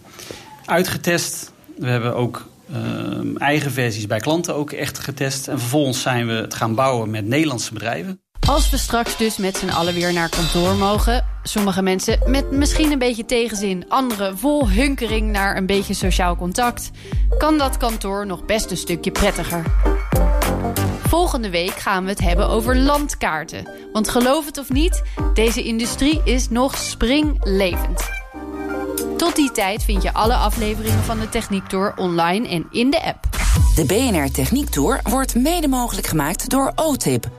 Uitgetest. 0.66 1.52
We 1.78 1.88
hebben 1.88 2.16
ook 2.16 2.48
uh, 2.72 3.42
eigen 3.42 3.72
versies 3.72 4.08
bij 4.08 4.20
klanten 4.20 4.56
ook 4.56 4.72
echt 4.72 5.00
getest. 5.00 5.48
En 5.48 5.60
vervolgens 5.60 6.02
zijn 6.02 6.28
we 6.28 6.34
het 6.34 6.54
gaan 6.54 6.76
bouwen 6.76 7.10
met 7.10 7.26
Nederlandse 7.26 7.74
bedrijven. 7.74 8.22
Als 8.50 8.70
we 8.70 8.78
straks 8.78 9.18
dus 9.18 9.38
met 9.38 9.58
z'n 9.58 9.70
allen 9.70 9.94
weer 9.94 10.14
naar 10.14 10.30
kantoor 10.30 10.76
mogen... 10.76 11.26
sommige 11.44 11.82
mensen 11.82 12.20
met 12.26 12.52
misschien 12.52 12.92
een 12.92 13.00
beetje 13.00 13.26
tegenzin... 13.26 13.86
anderen 13.88 14.38
vol 14.38 14.70
hunkering 14.70 15.32
naar 15.32 15.58
een 15.58 15.66
beetje 15.66 15.94
sociaal 15.94 16.36
contact... 16.36 16.92
kan 17.38 17.58
dat 17.58 17.78
kantoor 17.78 18.26
nog 18.26 18.46
best 18.46 18.72
een 18.72 18.78
stukje 18.78 19.12
prettiger. 19.12 19.64
Volgende 21.08 21.50
week 21.50 21.72
gaan 21.72 22.04
we 22.04 22.10
het 22.10 22.20
hebben 22.20 22.48
over 22.48 22.78
landkaarten. 22.78 23.70
Want 23.94 24.10
geloof 24.10 24.46
het 24.46 24.58
of 24.58 24.70
niet, 24.70 25.04
deze 25.34 25.64
industrie 25.64 26.22
is 26.24 26.50
nog 26.50 26.78
springlevend. 26.78 28.10
Tot 29.18 29.36
die 29.36 29.52
tijd 29.52 29.84
vind 29.84 30.04
je 30.04 30.14
alle 30.14 30.36
afleveringen 30.36 31.04
van 31.04 31.20
de 31.20 31.30
Techniek 31.30 31.68
Tour 31.68 31.94
online 31.96 32.48
en 32.48 32.68
in 32.72 32.90
de 32.90 33.04
app. 33.04 33.28
De 33.76 33.86
BNR 33.86 34.32
Techniek 34.32 34.70
Tour 34.70 35.00
wordt 35.04 35.36
mede 35.36 35.68
mogelijk 35.68 36.08
gemaakt 36.08 36.50
door 36.50 36.72
OTIP. 36.76 37.39